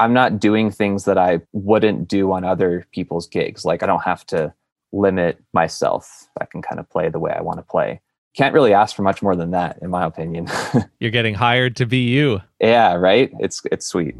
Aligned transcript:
I'm 0.00 0.12
not 0.12 0.38
doing 0.38 0.70
things 0.70 1.06
that 1.06 1.18
I 1.18 1.40
wouldn't 1.52 2.06
do 2.06 2.30
on 2.30 2.44
other 2.44 2.86
people's 2.92 3.26
gigs. 3.26 3.64
Like 3.64 3.82
I 3.82 3.86
don't 3.86 4.04
have 4.04 4.24
to 4.26 4.54
limit 4.92 5.42
myself. 5.52 6.28
I 6.40 6.44
can 6.44 6.62
kind 6.62 6.78
of 6.78 6.88
play 6.88 7.08
the 7.08 7.18
way 7.18 7.32
I 7.32 7.42
want 7.42 7.58
to 7.58 7.64
play. 7.64 8.00
Can't 8.36 8.54
really 8.54 8.72
ask 8.72 8.94
for 8.94 9.02
much 9.02 9.22
more 9.22 9.34
than 9.34 9.50
that, 9.50 9.80
in 9.82 9.90
my 9.90 10.04
opinion. 10.06 10.46
You're 11.00 11.10
getting 11.10 11.34
hired 11.34 11.74
to 11.76 11.86
be 11.86 12.10
you. 12.10 12.40
Yeah, 12.60 12.94
right? 12.94 13.32
It's 13.40 13.60
it's 13.72 13.88
sweet. 13.88 14.14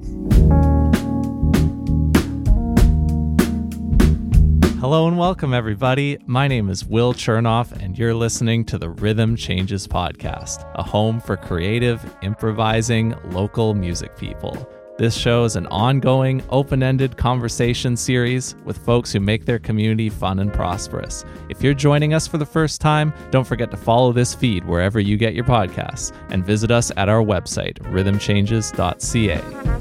Hello 4.81 5.07
and 5.07 5.17
welcome, 5.17 5.55
everybody. 5.55 6.19
My 6.27 6.49
name 6.49 6.71
is 6.71 6.85
Will 6.85 7.15
Chernoff, 7.15 7.71
and 7.83 7.99
you're 7.99 8.15
listening 8.15 8.65
to 8.67 8.79
the 8.79 8.91
Rhythm 8.91 9.35
Changes 9.35 9.89
Podcast, 9.89 10.69
a 10.77 10.85
home 10.85 11.21
for 11.21 11.37
creative, 11.37 12.01
improvising, 12.23 13.15
local 13.31 13.75
music 13.75 14.17
people. 14.17 14.69
This 14.99 15.17
show 15.17 15.45
is 15.45 15.55
an 15.55 15.69
ongoing, 15.69 16.43
open 16.51 16.83
ended 16.83 17.17
conversation 17.17 17.97
series 17.97 18.57
with 18.65 18.79
folks 18.79 19.13
who 19.13 19.21
make 19.21 19.45
their 19.45 19.61
community 19.61 20.09
fun 20.09 20.41
and 20.41 20.53
prosperous. 20.53 21.25
If 21.49 21.63
you're 21.63 21.73
joining 21.73 22.15
us 22.15 22.27
for 22.27 22.37
the 22.37 22.45
first 22.45 22.81
time, 22.81 23.15
don't 23.31 23.47
forget 23.47 23.71
to 23.71 23.77
follow 23.77 24.11
this 24.11 24.35
feed 24.35 24.65
wherever 24.65 24.99
you 24.99 25.17
get 25.17 25.35
your 25.35 25.45
podcasts 25.45 26.13
and 26.31 26.45
visit 26.45 26.73
us 26.73 26.91
at 26.97 27.09
our 27.09 27.23
website, 27.23 27.75
rhythmchanges.ca. 27.93 29.79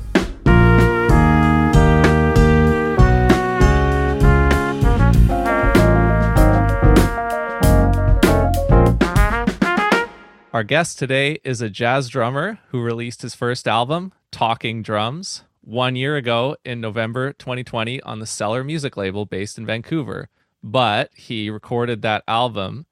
Our 10.54 10.64
guest 10.64 11.00
today 11.00 11.40
is 11.44 11.62
a 11.62 11.72
jazz 11.72 12.08
drummer 12.08 12.59
who 12.70 12.81
released 12.81 13.23
his 13.23 13.34
first 13.34 13.68
album, 13.68 14.12
Talking 14.31 14.84
Drums, 14.84 15.44
one 15.62 15.95
year 15.95 16.16
ago 16.16 16.58
in 16.63 16.81
November 16.81 17.34
2020 17.34 18.02
on 18.02 18.20
the 18.20 18.26
Cellar 18.26 18.63
Music 18.63 18.95
label 18.98 19.26
based 19.26 19.58
in 19.58 19.66
Vancouver. 19.66 20.30
But 20.61 21.11
he 21.16 21.50
recorded 21.50 22.02
that 22.02 22.23
album 22.28 22.86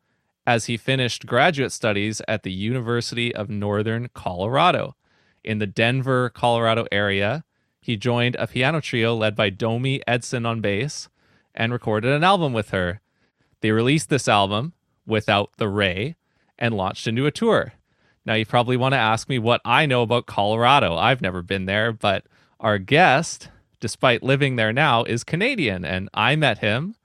as 0.48 0.66
he 0.66 0.78
finished 0.78 1.26
graduate 1.26 1.72
studies 1.72 2.22
at 2.28 2.44
the 2.44 2.52
University 2.52 3.34
of 3.34 3.50
Northern 3.50 4.10
Colorado. 4.14 4.96
In 5.44 5.60
the 5.60 5.68
Denver, 5.68 6.30
Colorado 6.30 6.88
area, 6.92 7.44
he 7.82 7.98
joined 7.98 8.36
a 8.38 8.48
piano 8.48 8.82
trio 8.82 9.16
led 9.16 9.36
by 9.36 9.50
Domi 9.50 10.02
Edson 10.08 10.46
on 10.46 10.62
bass 10.62 11.10
and 11.54 11.72
recorded 11.72 12.12
an 12.12 12.24
album 12.24 12.54
with 12.54 12.70
her. 12.72 13.02
They 13.62 13.72
released 13.72 14.10
this 14.10 14.28
album 14.28 14.74
without 15.06 15.52
the 15.58 15.70
Ray 15.70 16.16
and 16.58 16.76
launched 16.76 17.08
into 17.08 17.26
a 17.26 17.32
tour. 17.32 17.74
Now, 18.26 18.34
you 18.34 18.46
probably 18.46 18.78
want 18.78 18.94
to 18.94 19.00
ask 19.00 19.30
me 19.30 19.38
what 19.38 19.62
I 19.64 19.86
know 19.86 20.02
about 20.02 20.26
Colorado. 20.26 20.96
I've 20.96 21.22
never 21.22 21.42
been 21.42 21.66
there, 21.66 21.92
but 21.92 22.26
our 22.60 22.80
guest, 22.80 23.50
despite 23.80 24.24
living 24.24 24.56
there 24.56 24.74
now, 24.74 25.04
is 25.04 25.24
Canadian. 25.24 25.86
And 25.86 26.10
I 26.14 26.36
met 26.36 26.60
him 26.60 26.96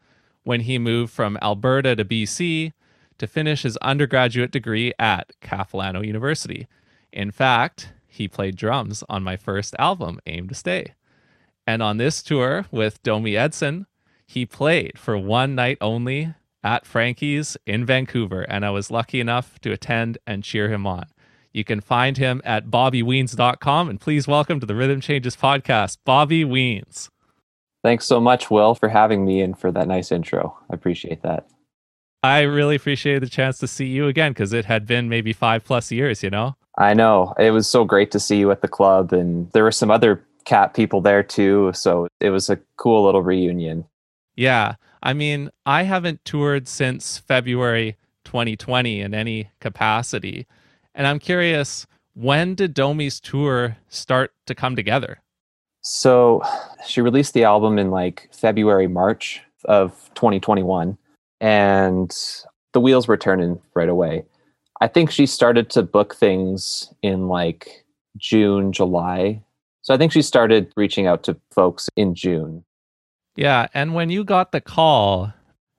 when 0.44 0.62
he 0.62 0.78
moved 0.78 1.12
from 1.12 1.38
Alberta 1.42 1.94
to 1.96 2.04
BC 2.04 2.72
to 3.18 3.26
finish 3.26 3.62
his 3.62 3.76
undergraduate 3.78 4.50
degree 4.50 4.94
at 4.98 5.32
Capilano 5.42 6.00
University. 6.00 6.66
In 7.12 7.30
fact, 7.30 7.92
he 8.08 8.26
played 8.26 8.56
drums 8.56 9.04
on 9.08 9.22
my 9.22 9.36
first 9.36 9.74
album, 9.78 10.20
Aim 10.26 10.48
to 10.48 10.54
Stay. 10.54 10.94
And 11.66 11.82
on 11.82 11.98
this 11.98 12.22
tour 12.22 12.66
with 12.70 13.02
Domi 13.02 13.36
Edson, 13.36 13.86
he 14.26 14.46
played 14.46 14.98
for 14.98 15.18
one 15.18 15.54
night 15.54 15.76
only 15.80 16.34
at 16.62 16.86
Frankie's 16.86 17.56
in 17.66 17.84
Vancouver, 17.84 18.42
and 18.42 18.64
I 18.64 18.70
was 18.70 18.90
lucky 18.90 19.20
enough 19.20 19.58
to 19.60 19.72
attend 19.72 20.18
and 20.26 20.44
cheer 20.44 20.68
him 20.68 20.86
on. 20.86 21.06
You 21.52 21.64
can 21.64 21.80
find 21.80 22.16
him 22.16 22.40
at 22.44 22.66
bobbywiens.com, 22.66 23.88
and 23.88 24.00
please 24.00 24.28
welcome 24.28 24.60
to 24.60 24.66
the 24.66 24.74
Rhythm 24.74 25.00
Changes 25.00 25.36
podcast, 25.36 25.98
Bobby 26.04 26.44
Wiens. 26.44 27.08
Thanks 27.82 28.06
so 28.06 28.20
much, 28.20 28.50
Will, 28.50 28.74
for 28.74 28.88
having 28.88 29.24
me 29.24 29.40
and 29.40 29.58
for 29.58 29.72
that 29.72 29.88
nice 29.88 30.12
intro. 30.12 30.56
I 30.70 30.74
appreciate 30.74 31.22
that. 31.22 31.48
I 32.22 32.42
really 32.42 32.76
appreciated 32.76 33.22
the 33.22 33.30
chance 33.30 33.58
to 33.58 33.66
see 33.66 33.86
you 33.86 34.06
again 34.06 34.32
because 34.32 34.52
it 34.52 34.66
had 34.66 34.86
been 34.86 35.08
maybe 35.08 35.32
five 35.32 35.64
plus 35.64 35.90
years, 35.90 36.22
you 36.22 36.28
know? 36.28 36.56
I 36.76 36.92
know. 36.94 37.34
It 37.38 37.50
was 37.50 37.66
so 37.66 37.84
great 37.84 38.10
to 38.10 38.20
see 38.20 38.38
you 38.38 38.50
at 38.50 38.60
the 38.60 38.68
club, 38.68 39.12
and 39.12 39.50
there 39.52 39.64
were 39.64 39.72
some 39.72 39.90
other 39.90 40.22
cat 40.44 40.74
people 40.74 41.00
there 41.00 41.22
too. 41.22 41.72
So 41.74 42.08
it 42.20 42.30
was 42.30 42.50
a 42.50 42.58
cool 42.76 43.04
little 43.04 43.22
reunion. 43.22 43.86
Yeah. 44.36 44.74
I 45.02 45.12
mean, 45.14 45.50
I 45.64 45.84
haven't 45.84 46.24
toured 46.24 46.68
since 46.68 47.18
February 47.18 47.96
2020 48.24 49.00
in 49.00 49.14
any 49.14 49.50
capacity. 49.60 50.46
And 50.94 51.06
I'm 51.06 51.18
curious, 51.18 51.86
when 52.14 52.54
did 52.54 52.74
Domi's 52.74 53.20
tour 53.20 53.76
start 53.88 54.32
to 54.46 54.54
come 54.54 54.76
together? 54.76 55.20
So 55.80 56.42
she 56.86 57.00
released 57.00 57.32
the 57.32 57.44
album 57.44 57.78
in 57.78 57.90
like 57.90 58.28
February, 58.32 58.86
March 58.86 59.40
of 59.64 60.10
2021, 60.14 60.98
and 61.40 62.14
the 62.72 62.80
wheels 62.80 63.08
were 63.08 63.16
turning 63.16 63.60
right 63.74 63.88
away. 63.88 64.24
I 64.82 64.88
think 64.88 65.10
she 65.10 65.26
started 65.26 65.70
to 65.70 65.82
book 65.82 66.14
things 66.14 66.92
in 67.02 67.28
like 67.28 67.84
June, 68.16 68.72
July. 68.72 69.42
So 69.82 69.94
I 69.94 69.96
think 69.96 70.12
she 70.12 70.22
started 70.22 70.72
reaching 70.76 71.06
out 71.06 71.22
to 71.24 71.36
folks 71.50 71.88
in 71.96 72.14
June. 72.14 72.64
Yeah. 73.40 73.68
And 73.72 73.94
when 73.94 74.10
you 74.10 74.22
got 74.22 74.52
the 74.52 74.60
call 74.60 75.32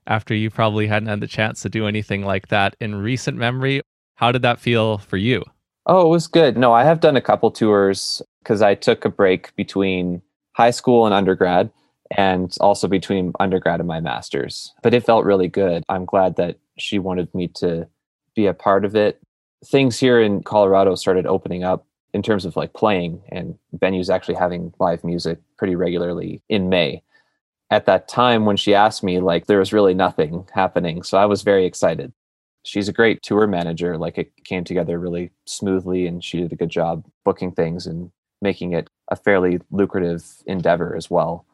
after 0.08 0.34
you 0.34 0.50
probably 0.50 0.88
hadn't 0.88 1.10
had 1.10 1.20
the 1.20 1.28
chance 1.28 1.62
to 1.62 1.70
do 1.70 1.86
anything 1.86 2.26
like 2.26 2.48
that 2.48 2.76
in 2.80 2.96
recent 2.96 3.38
memory, 3.38 3.82
how 4.16 4.32
did 4.32 4.42
that 4.42 4.60
feel 4.60 4.98
for 4.98 5.18
you? 5.18 5.44
Oh, 5.86 6.08
it 6.08 6.10
was 6.10 6.26
good. 6.26 6.58
No, 6.58 6.74
I 6.74 6.84
have 6.84 7.02
done 7.02 7.16
a 7.16 7.22
couple 7.22 7.52
tours 7.52 8.20
because 8.42 8.64
I 8.64 8.74
took 8.74 9.06
a 9.06 9.10
break 9.10 9.56
between 9.56 10.24
high 10.54 10.72
school 10.72 11.06
and 11.06 11.14
undergrad 11.14 11.70
and 12.18 12.52
also 12.60 12.88
between 12.88 13.32
undergrad 13.40 13.80
and 13.80 13.88
my 13.88 14.00
master's. 14.00 14.74
But 14.82 14.96
it 14.96 15.06
felt 15.06 15.24
really 15.24 15.48
good. 15.48 15.84
I'm 15.88 16.06
glad 16.06 16.38
that 16.38 16.58
she 16.80 16.98
wanted 16.98 17.34
me 17.36 17.48
to 17.58 17.88
be 18.36 18.48
a 18.48 18.56
part 18.56 18.86
of 18.86 18.96
it. 18.96 19.22
Things 19.64 20.00
here 20.00 20.20
in 20.20 20.42
Colorado 20.42 20.96
started 20.96 21.28
opening 21.28 21.64
up 21.64 21.86
in 22.12 22.24
terms 22.24 22.44
of 22.44 22.56
like 22.56 22.74
playing 22.74 23.22
and 23.30 23.56
venues 23.78 24.12
actually 24.12 24.36
having 24.36 24.74
live 24.80 25.04
music 25.04 25.38
pretty 25.60 25.76
regularly 25.76 26.42
in 26.50 26.68
May 26.68 27.04
at 27.72 27.86
that 27.86 28.09
time 28.09 28.46
when 28.46 28.58
she 28.58 28.76
asked 28.76 29.02
me 29.02 29.20
like 29.20 29.48
there 29.48 29.58
was 29.58 29.74
really 29.74 29.94
nothing 29.94 30.48
happening. 30.54 31.02
So 31.02 31.18
i 31.18 31.26
was 31.26 31.42
very 31.42 31.66
excited. 31.66 32.14
She's 32.64 32.88
a 32.88 32.94
great 32.94 33.24
tour 33.24 33.48
manager. 33.48 33.98
Like 33.98 34.20
it 34.20 34.32
came 34.44 34.64
together 34.64 35.00
really 35.00 35.32
smoothly 35.46 36.06
and 36.06 36.24
she 36.24 36.38
did 36.38 36.52
a 36.52 36.56
good 36.56 36.70
job 36.70 37.06
booking 37.26 37.54
things 37.54 37.88
and 37.88 38.12
making 38.42 38.74
it 38.74 38.90
a 39.08 39.16
fairly 39.16 39.59
lucrative 39.72 40.24
endeavor 40.46 40.96
as 40.96 41.09
well. 41.09 41.46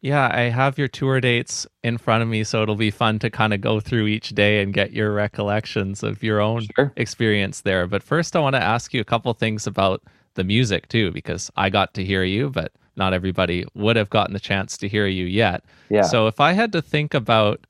Yeah 0.00 0.30
i 0.32 0.42
have 0.42 0.78
your 0.78 0.88
tour 0.88 1.20
dates 1.20 1.64
in 1.84 1.96
front 1.96 2.22
of 2.22 2.28
me 2.28 2.42
so 2.42 2.62
it'll 2.62 2.74
be 2.74 2.90
fun 2.90 3.20
to 3.20 3.30
kind 3.30 3.54
of 3.54 3.60
go 3.60 3.78
through 3.78 4.06
each 4.06 4.30
day 4.30 4.60
and 4.60 4.74
get 4.74 4.92
your 4.92 5.12
recollections 5.12 6.02
of 6.02 6.24
your 6.24 6.40
own 6.40 6.66
sure. 6.74 6.92
experience 6.96 7.60
there. 7.60 7.86
But 7.86 8.02
first 8.02 8.34
i 8.34 8.40
want 8.40 8.56
to 8.56 8.62
ask 8.62 8.94
you 8.94 9.00
a 9.00 9.04
couple 9.04 9.32
things 9.34 9.66
about 9.66 10.02
the 10.34 10.44
music 10.44 10.88
too 10.88 11.12
because 11.12 11.50
i 11.56 11.68
got 11.68 11.94
to 11.94 12.04
hear 12.04 12.24
you 12.24 12.48
but 12.48 12.72
not 12.96 13.14
everybody 13.14 13.64
would 13.74 13.96
have 13.96 14.10
gotten 14.10 14.34
the 14.34 14.40
chance 14.40 14.76
to 14.78 14.88
hear 14.88 15.06
you 15.06 15.24
yet. 15.24 15.64
Yeah. 15.88 16.02
So 16.02 16.26
if 16.26 16.40
I 16.40 16.52
had 16.52 16.72
to 16.72 16.82
think 16.82 17.14
about 17.14 17.66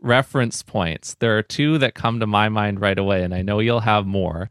reference 0.00 0.62
points, 0.62 1.16
there 1.20 1.36
are 1.36 1.42
two 1.42 1.78
that 1.78 1.94
come 1.94 2.20
to 2.20 2.26
my 2.26 2.48
mind 2.48 2.80
right 2.80 2.98
away, 2.98 3.22
and 3.22 3.34
I 3.34 3.42
know 3.42 3.58
you'll 3.58 3.80
have 3.80 4.06
more. 4.06 4.50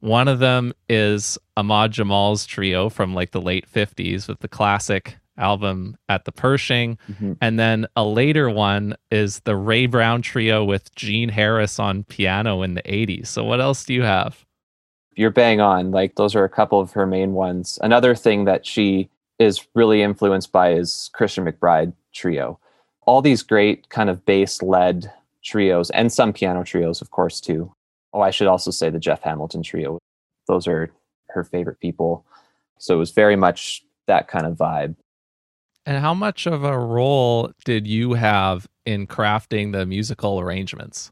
One 0.00 0.28
of 0.28 0.38
them 0.38 0.72
is 0.88 1.38
Ahmad 1.56 1.92
Jamal's 1.92 2.46
trio 2.46 2.88
from 2.88 3.14
like 3.14 3.32
the 3.32 3.40
late 3.40 3.70
50s 3.70 4.28
with 4.28 4.40
the 4.40 4.48
classic 4.48 5.18
album 5.38 5.96
at 6.08 6.24
the 6.24 6.32
Pershing. 6.32 6.98
Mm-hmm. 7.10 7.32
And 7.40 7.58
then 7.58 7.86
a 7.96 8.04
later 8.04 8.50
one 8.50 8.96
is 9.10 9.40
the 9.40 9.56
Ray 9.56 9.86
Brown 9.86 10.22
trio 10.22 10.64
with 10.64 10.94
Gene 10.94 11.28
Harris 11.28 11.78
on 11.78 12.04
piano 12.04 12.62
in 12.62 12.74
the 12.74 12.82
80s. 12.82 13.28
So 13.28 13.44
what 13.44 13.60
else 13.60 13.84
do 13.84 13.94
you 13.94 14.02
have? 14.02 14.44
You're 15.14 15.30
bang 15.30 15.60
on. 15.60 15.90
Like 15.90 16.14
those 16.14 16.34
are 16.34 16.44
a 16.44 16.48
couple 16.48 16.80
of 16.80 16.92
her 16.92 17.06
main 17.06 17.32
ones. 17.32 17.78
Another 17.82 18.14
thing 18.14 18.44
that 18.44 18.66
she 18.66 19.08
is 19.38 19.66
really 19.74 20.02
influenced 20.02 20.52
by 20.52 20.70
his 20.70 21.10
Christian 21.12 21.44
McBride 21.44 21.92
trio. 22.12 22.58
All 23.02 23.22
these 23.22 23.42
great 23.42 23.88
kind 23.88 24.10
of 24.10 24.24
bass 24.24 24.62
led 24.62 25.12
trios 25.42 25.90
and 25.90 26.12
some 26.12 26.32
piano 26.32 26.64
trios, 26.64 27.00
of 27.00 27.10
course, 27.10 27.40
too. 27.40 27.72
Oh, 28.12 28.20
I 28.20 28.30
should 28.30 28.48
also 28.48 28.70
say 28.70 28.90
the 28.90 28.98
Jeff 28.98 29.22
Hamilton 29.22 29.62
trio. 29.62 29.98
Those 30.46 30.66
are 30.66 30.90
her 31.30 31.44
favorite 31.44 31.80
people. 31.80 32.26
So 32.78 32.94
it 32.94 32.98
was 32.98 33.10
very 33.10 33.36
much 33.36 33.84
that 34.06 34.28
kind 34.28 34.46
of 34.46 34.56
vibe. 34.56 34.96
And 35.86 35.98
how 35.98 36.14
much 36.14 36.46
of 36.46 36.64
a 36.64 36.78
role 36.78 37.50
did 37.64 37.86
you 37.86 38.14
have 38.14 38.66
in 38.84 39.06
crafting 39.06 39.72
the 39.72 39.86
musical 39.86 40.40
arrangements? 40.40 41.10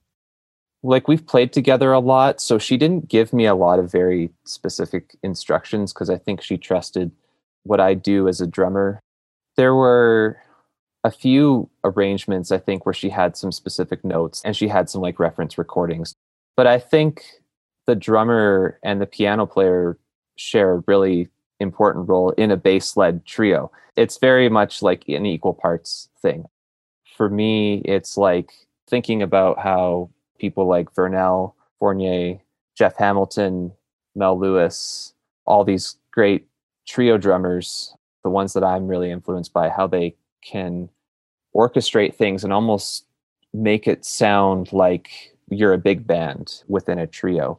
Like 0.82 1.08
we've 1.08 1.26
played 1.26 1.52
together 1.52 1.92
a 1.92 1.98
lot, 1.98 2.40
so 2.40 2.58
she 2.58 2.76
didn't 2.76 3.08
give 3.08 3.32
me 3.32 3.46
a 3.46 3.54
lot 3.54 3.78
of 3.78 3.90
very 3.90 4.30
specific 4.44 5.16
instructions 5.22 5.92
because 5.92 6.10
I 6.10 6.18
think 6.18 6.42
she 6.42 6.58
trusted 6.58 7.10
what 7.66 7.80
I 7.80 7.94
do 7.94 8.28
as 8.28 8.40
a 8.40 8.46
drummer. 8.46 9.00
There 9.56 9.74
were 9.74 10.38
a 11.04 11.10
few 11.10 11.70
arrangements, 11.84 12.50
I 12.50 12.58
think, 12.58 12.84
where 12.84 12.92
she 12.92 13.08
had 13.08 13.36
some 13.36 13.52
specific 13.52 14.04
notes 14.04 14.42
and 14.44 14.56
she 14.56 14.68
had 14.68 14.90
some 14.90 15.00
like 15.00 15.18
reference 15.18 15.56
recordings. 15.56 16.14
But 16.56 16.66
I 16.66 16.78
think 16.78 17.24
the 17.86 17.94
drummer 17.94 18.78
and 18.82 19.00
the 19.00 19.06
piano 19.06 19.46
player 19.46 19.98
share 20.36 20.74
a 20.74 20.84
really 20.86 21.28
important 21.60 22.08
role 22.08 22.30
in 22.30 22.50
a 22.50 22.56
bass 22.56 22.96
led 22.96 23.24
trio. 23.24 23.70
It's 23.96 24.18
very 24.18 24.48
much 24.48 24.82
like 24.82 25.08
an 25.08 25.24
equal 25.24 25.54
parts 25.54 26.08
thing. 26.20 26.44
For 27.16 27.30
me, 27.30 27.82
it's 27.84 28.16
like 28.16 28.52
thinking 28.88 29.22
about 29.22 29.58
how 29.58 30.10
people 30.38 30.66
like 30.66 30.94
Vernel, 30.94 31.54
Fournier, 31.78 32.38
Jeff 32.76 32.96
Hamilton, 32.96 33.72
Mel 34.14 34.38
Lewis, 34.38 35.14
all 35.46 35.64
these 35.64 35.96
great 36.10 36.46
trio 36.86 37.18
drummers, 37.18 37.94
the 38.22 38.30
ones 38.30 38.52
that 38.54 38.64
I'm 38.64 38.86
really 38.86 39.10
influenced 39.10 39.52
by, 39.52 39.68
how 39.68 39.86
they 39.86 40.16
can 40.42 40.88
orchestrate 41.54 42.14
things 42.14 42.44
and 42.44 42.52
almost 42.52 43.06
make 43.52 43.86
it 43.86 44.04
sound 44.04 44.72
like 44.72 45.36
you're 45.48 45.72
a 45.72 45.78
big 45.78 46.06
band 46.06 46.62
within 46.68 46.98
a 46.98 47.06
trio, 47.06 47.58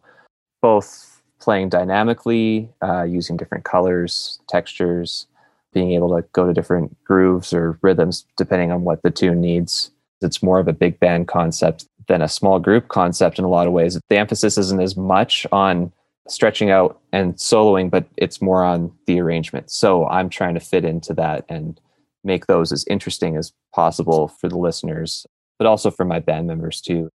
both 0.62 1.22
playing 1.40 1.70
dynamically, 1.70 2.70
uh, 2.84 3.04
using 3.04 3.38
different 3.38 3.64
colors, 3.64 4.40
textures, 4.48 5.28
being 5.74 5.92
able 5.92 6.10
to 6.16 6.28
go 6.34 6.48
to 6.48 6.54
different 6.54 6.96
grooves 7.04 7.54
or 7.54 7.78
rhythms 7.82 8.26
depending 8.38 8.72
on 8.72 8.84
what 8.84 9.02
the 9.04 9.12
tune 9.12 9.42
needs. 9.42 9.92
It's 10.22 10.42
more 10.42 10.60
of 10.60 10.68
a 10.68 10.74
big 10.74 11.00
band 11.00 11.28
concept 11.28 11.86
than 12.08 12.22
a 12.22 12.28
small 12.28 12.60
group 12.60 12.88
concept 12.88 13.38
in 13.38 13.46
a 13.46 13.50
lot 13.50 13.68
of 13.68 13.74
ways. 13.74 14.00
The 14.10 14.18
emphasis 14.18 14.58
isn't 14.58 14.82
as 14.82 14.98
much 14.98 15.46
on 15.52 15.92
stretching 16.28 16.70
out 16.70 17.00
and 17.12 17.36
soloing, 17.36 17.90
but 17.90 18.06
it's 18.18 18.42
more 18.42 18.64
on 18.64 18.92
the 19.06 19.20
arrangement. 19.20 19.72
So 19.72 20.08
I'm 20.08 20.30
trying 20.30 20.54
to 20.56 20.60
fit 20.60 20.86
into 20.86 21.14
that 21.16 21.46
and 21.50 21.80
make 22.24 22.48
those 22.48 22.72
as 22.72 22.86
interesting 22.90 23.38
as 23.38 23.54
possible 23.74 24.28
for 24.28 24.50
the 24.50 24.58
listeners, 24.58 25.26
but 25.58 25.68
also 25.68 25.90
for 25.92 26.06
my 26.06 26.20
band 26.20 26.48
members 26.48 26.82
too. 26.82 27.10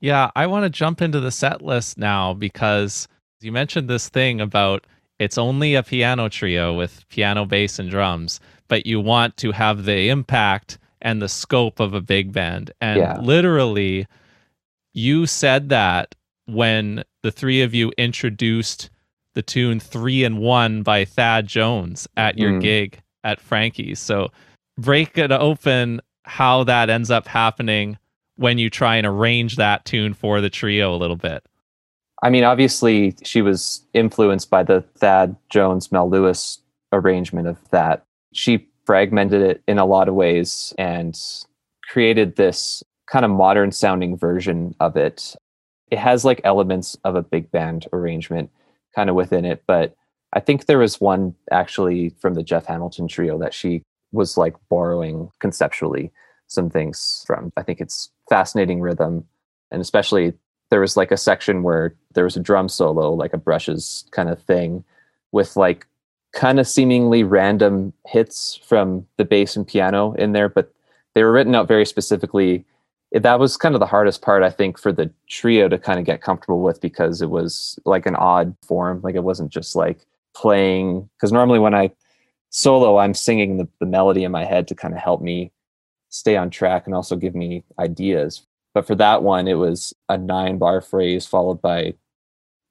Yeah, 0.00 0.30
I 0.34 0.46
want 0.46 0.64
to 0.64 0.70
jump 0.70 1.00
into 1.00 1.20
the 1.20 1.30
set 1.30 1.62
list 1.62 1.96
now 1.96 2.34
because 2.34 3.06
you 3.40 3.52
mentioned 3.52 3.88
this 3.88 4.08
thing 4.08 4.40
about 4.40 4.86
it's 5.18 5.38
only 5.38 5.74
a 5.74 5.82
piano 5.82 6.28
trio 6.28 6.74
with 6.74 7.08
piano, 7.08 7.44
bass, 7.44 7.78
and 7.78 7.88
drums, 7.88 8.40
but 8.66 8.86
you 8.86 9.00
want 9.00 9.36
to 9.38 9.52
have 9.52 9.84
the 9.84 10.08
impact 10.08 10.78
and 11.00 11.22
the 11.22 11.28
scope 11.28 11.78
of 11.78 11.94
a 11.94 12.00
big 12.00 12.32
band. 12.32 12.72
And 12.80 12.98
yeah. 12.98 13.20
literally, 13.20 14.06
you 14.92 15.26
said 15.26 15.68
that 15.68 16.14
when 16.46 17.04
the 17.22 17.30
three 17.30 17.62
of 17.62 17.74
you 17.74 17.92
introduced 17.96 18.90
the 19.34 19.42
tune 19.42 19.80
Three 19.80 20.24
and 20.24 20.38
One 20.38 20.82
by 20.82 21.04
Thad 21.04 21.46
Jones 21.46 22.06
at 22.16 22.38
your 22.38 22.52
mm. 22.52 22.60
gig 22.60 23.00
at 23.24 23.40
Frankie's. 23.40 23.98
So 23.98 24.30
break 24.76 25.16
it 25.16 25.32
open 25.32 26.00
how 26.24 26.64
that 26.64 26.90
ends 26.90 27.10
up 27.10 27.26
happening 27.26 27.98
when 28.36 28.58
you 28.58 28.70
try 28.70 28.96
and 28.96 29.06
arrange 29.06 29.56
that 29.56 29.84
tune 29.84 30.14
for 30.14 30.40
the 30.40 30.50
trio 30.50 30.94
a 30.94 30.96
little 30.96 31.16
bit. 31.16 31.44
I 32.22 32.30
mean, 32.30 32.44
obviously, 32.44 33.16
she 33.24 33.42
was 33.42 33.84
influenced 33.94 34.48
by 34.48 34.62
the 34.62 34.82
Thad 34.98 35.36
Jones 35.50 35.90
Mel 35.90 36.08
Lewis 36.08 36.60
arrangement 36.92 37.48
of 37.48 37.58
that. 37.70 38.04
She 38.32 38.68
fragmented 38.84 39.42
it 39.42 39.62
in 39.66 39.78
a 39.78 39.84
lot 39.84 40.08
of 40.08 40.14
ways 40.14 40.72
and 40.78 41.18
created 41.88 42.36
this 42.36 42.82
kind 43.06 43.24
of 43.24 43.30
modern 43.30 43.72
sounding 43.72 44.16
version 44.16 44.74
of 44.78 44.96
it. 44.96 45.34
It 45.92 45.98
has 45.98 46.24
like 46.24 46.40
elements 46.42 46.96
of 47.04 47.14
a 47.14 47.22
big 47.22 47.52
band 47.52 47.86
arrangement 47.92 48.50
kind 48.96 49.08
of 49.08 49.14
within 49.14 49.44
it, 49.44 49.62
but 49.66 49.94
I 50.32 50.40
think 50.40 50.66
there 50.66 50.78
was 50.78 51.00
one 51.00 51.34
actually 51.50 52.08
from 52.18 52.34
the 52.34 52.42
Jeff 52.42 52.66
Hamilton 52.66 53.06
trio 53.06 53.38
that 53.38 53.54
she 53.54 53.82
was 54.10 54.36
like 54.36 54.56
borrowing 54.68 55.30
conceptually 55.38 56.10
some 56.46 56.68
things 56.68 57.22
from. 57.26 57.52
I 57.56 57.62
think 57.62 57.80
it's 57.80 58.10
fascinating 58.28 58.80
rhythm 58.80 59.24
and 59.70 59.80
especially 59.80 60.32
there 60.70 60.80
was 60.80 60.96
like 60.96 61.12
a 61.12 61.16
section 61.18 61.62
where 61.62 61.94
there 62.14 62.24
was 62.24 62.36
a 62.36 62.40
drum 62.40 62.68
solo, 62.68 63.12
like 63.12 63.34
a 63.34 63.38
brushes 63.38 64.04
kind 64.10 64.30
of 64.30 64.40
thing, 64.42 64.82
with 65.30 65.54
like 65.54 65.86
kind 66.32 66.58
of 66.58 66.66
seemingly 66.66 67.22
random 67.22 67.92
hits 68.06 68.58
from 68.64 69.06
the 69.18 69.24
bass 69.24 69.54
and 69.54 69.66
piano 69.68 70.14
in 70.14 70.32
there, 70.32 70.48
but 70.48 70.72
they 71.14 71.22
were 71.22 71.32
written 71.32 71.54
out 71.54 71.68
very 71.68 71.84
specifically. 71.84 72.64
That 73.12 73.38
was 73.38 73.56
kind 73.56 73.74
of 73.74 73.80
the 73.80 73.86
hardest 73.86 74.22
part, 74.22 74.42
I 74.42 74.50
think, 74.50 74.78
for 74.78 74.92
the 74.92 75.10
trio 75.28 75.68
to 75.68 75.78
kind 75.78 75.98
of 75.98 76.06
get 76.06 76.22
comfortable 76.22 76.62
with 76.62 76.80
because 76.80 77.20
it 77.20 77.30
was 77.30 77.78
like 77.84 78.06
an 78.06 78.16
odd 78.16 78.56
form. 78.66 79.00
Like 79.02 79.14
it 79.14 79.24
wasn't 79.24 79.52
just 79.52 79.76
like 79.76 80.06
playing, 80.34 81.08
because 81.16 81.32
normally 81.32 81.58
when 81.58 81.74
I 81.74 81.90
solo, 82.50 82.98
I'm 82.98 83.14
singing 83.14 83.58
the, 83.58 83.68
the 83.80 83.86
melody 83.86 84.24
in 84.24 84.32
my 84.32 84.44
head 84.44 84.66
to 84.68 84.74
kind 84.74 84.94
of 84.94 85.00
help 85.00 85.20
me 85.20 85.52
stay 86.08 86.36
on 86.36 86.50
track 86.50 86.86
and 86.86 86.94
also 86.94 87.16
give 87.16 87.34
me 87.34 87.64
ideas 87.78 88.46
but 88.74 88.86
for 88.86 88.94
that 88.96 89.22
one, 89.22 89.48
it 89.48 89.54
was 89.54 89.94
a 90.08 90.16
nine 90.16 90.58
bar 90.58 90.80
phrase 90.80 91.26
followed 91.26 91.60
by 91.60 91.94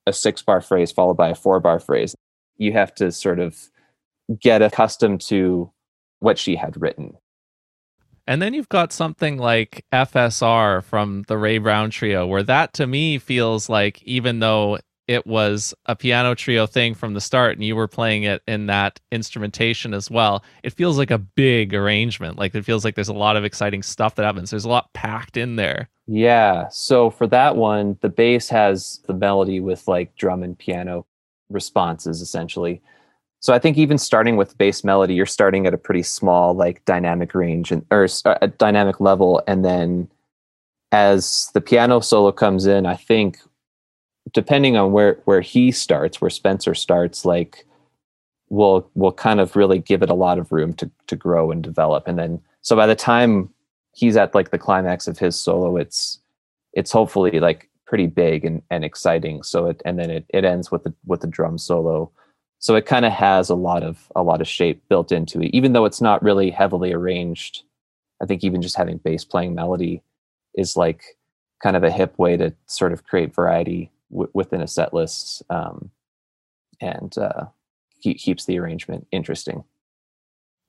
a 0.08 0.14
six 0.14 0.42
bar 0.42 0.62
phrase 0.62 0.92
followed 0.92 1.18
by 1.18 1.30
a 1.30 1.36
four 1.36 1.60
bar 1.60 1.80
phrase. 1.80 2.16
You 2.58 2.74
have 2.74 2.94
to 2.96 3.12
sort 3.12 3.40
of 3.40 3.70
get 4.40 4.62
accustomed 4.62 5.22
to 5.22 5.72
what 6.20 6.38
she 6.38 6.56
had 6.56 6.80
written. 6.80 7.18
And 8.32 8.42
then 8.42 8.54
you've 8.54 8.70
got 8.70 8.94
something 8.94 9.38
like 9.38 9.86
FSR 9.92 10.86
from 10.86 11.24
the 11.28 11.38
Ray 11.38 11.58
Brown 11.58 11.90
Trio, 11.90 12.26
where 12.26 12.44
that 12.44 12.72
to 12.76 12.88
me 12.88 13.18
feels 13.18 13.68
like 13.68 14.02
even 14.04 14.40
though 14.40 14.80
it 15.06 15.28
was 15.28 15.74
a 15.86 15.98
piano 15.98 16.34
trio 16.34 16.66
thing 16.66 16.94
from 16.94 17.14
the 17.14 17.20
start 17.20 17.58
and 17.58 17.66
you 17.66 17.76
were 17.76 17.90
playing 17.90 18.24
it 18.24 18.42
in 18.48 18.68
that 18.68 19.02
instrumentation 19.12 19.94
as 19.94 20.10
well 20.10 20.46
it 20.64 20.72
feels 20.72 20.98
like 20.98 21.12
a 21.12 21.18
big 21.18 21.74
arrangement. 21.74 22.38
Like 22.38 22.56
it 22.56 22.64
feels 22.64 22.86
like 22.86 22.96
there's 22.96 23.10
a 23.10 23.14
lot 23.14 23.36
of 23.36 23.44
exciting 23.44 23.84
stuff 23.84 24.16
that 24.16 24.24
happens. 24.24 24.50
There's 24.50 24.64
a 24.64 24.70
lot 24.70 24.94
packed 24.94 25.36
in 25.36 25.58
there. 25.58 25.90
Yeah. 26.08 26.70
So 26.70 27.10
for 27.10 27.28
that 27.28 27.58
one 27.58 27.98
the 28.00 28.08
bass 28.08 28.48
has 28.48 29.02
the 29.08 29.14
melody 29.14 29.60
with 29.60 29.90
like 29.90 30.16
drum 30.16 30.42
and 30.42 30.58
piano 30.58 31.06
responses 31.50 32.22
essentially 32.22 32.82
so 33.42 33.54
i 33.54 33.60
think 33.60 33.78
even 33.78 33.98
starting 33.98 34.38
with 34.38 34.58
bass 34.58 34.84
melody 34.84 35.14
you're 35.14 35.26
starting 35.26 35.68
at 35.68 35.74
a 35.74 35.78
pretty 35.78 36.04
small 36.04 36.54
like 36.54 36.84
dynamic 36.86 37.36
range 37.36 37.72
and 37.72 37.86
or 37.92 38.08
a 38.42 38.48
dynamic 38.48 39.02
level 39.02 39.44
and 39.48 39.66
then 39.66 40.08
as 40.94 41.52
the 41.54 41.62
piano 41.62 42.00
solo 42.00 42.32
comes 42.32 42.66
in 42.66 42.86
i 42.86 42.96
think 42.96 43.38
depending 44.34 44.78
on 44.78 44.92
where 44.92 45.20
where 45.26 45.42
he 45.42 45.72
starts, 45.72 46.22
where 46.22 46.30
Spencer 46.30 46.74
starts, 46.76 47.26
like 47.26 47.66
will 48.50 48.90
will 48.96 49.12
kind 49.12 49.40
of 49.40 49.56
really 49.56 49.80
give 49.80 50.04
it 50.04 50.10
a 50.10 50.16
lot 50.16 50.38
of 50.38 50.52
room 50.52 50.74
to 50.74 50.90
to 51.08 51.16
grow 51.16 51.52
and 51.52 51.64
develop. 51.64 52.08
And 52.08 52.18
then 52.18 52.42
so 52.62 52.76
by 52.76 52.88
the 52.88 52.96
time 52.96 53.50
he's 53.94 54.16
at 54.16 54.36
like 54.36 54.52
the 54.52 54.58
climax 54.58 55.08
of 55.08 55.18
his 55.18 55.40
solo, 55.40 55.78
it's 55.78 56.20
it's 56.74 56.92
hopefully 56.92 57.40
like 57.40 57.70
pretty 57.86 58.08
big 58.08 58.46
and, 58.46 58.62
and 58.70 58.86
exciting. 58.86 59.44
So 59.44 59.68
it 59.68 59.82
and 59.86 60.00
then 60.00 60.10
it, 60.10 60.26
it 60.30 60.46
ends 60.46 60.72
with 60.72 60.84
the 60.84 60.94
with 61.06 61.22
the 61.22 61.28
drum 61.28 61.58
solo. 61.58 62.12
So 62.62 62.76
it 62.76 62.86
kind 62.86 63.06
of 63.06 63.12
has 63.12 63.50
a 63.50 63.56
lot 63.56 63.84
of 63.84 64.10
a 64.16 64.22
lot 64.22 64.40
of 64.40 64.48
shape 64.48 64.82
built 64.88 65.12
into 65.12 65.42
it, 65.42 65.50
even 65.52 65.74
though 65.74 65.86
it's 65.86 66.00
not 66.00 66.24
really 66.24 66.52
heavily 66.52 66.94
arranged. 66.94 67.64
I 68.22 68.28
think 68.28 68.44
even 68.44 68.62
just 68.62 68.78
having 68.78 68.98
bass 68.98 69.26
playing 69.26 69.56
melody 69.56 70.04
is 70.54 70.78
like 70.78 71.04
kind 71.62 71.76
of 71.76 71.84
a 71.84 71.92
hip 71.92 72.18
way 72.20 72.38
to 72.38 72.54
sort 72.68 72.94
of 72.94 73.04
create 73.04 73.34
variety 73.34 73.92
w- 74.12 74.30
within 74.34 74.62
a 74.62 74.68
set 74.68 74.94
list 74.94 75.42
um, 75.50 75.90
and 76.80 77.18
uh, 77.18 77.46
keep, 78.04 78.20
keeps 78.20 78.46
the 78.46 78.60
arrangement 78.60 79.08
interesting. 79.12 79.64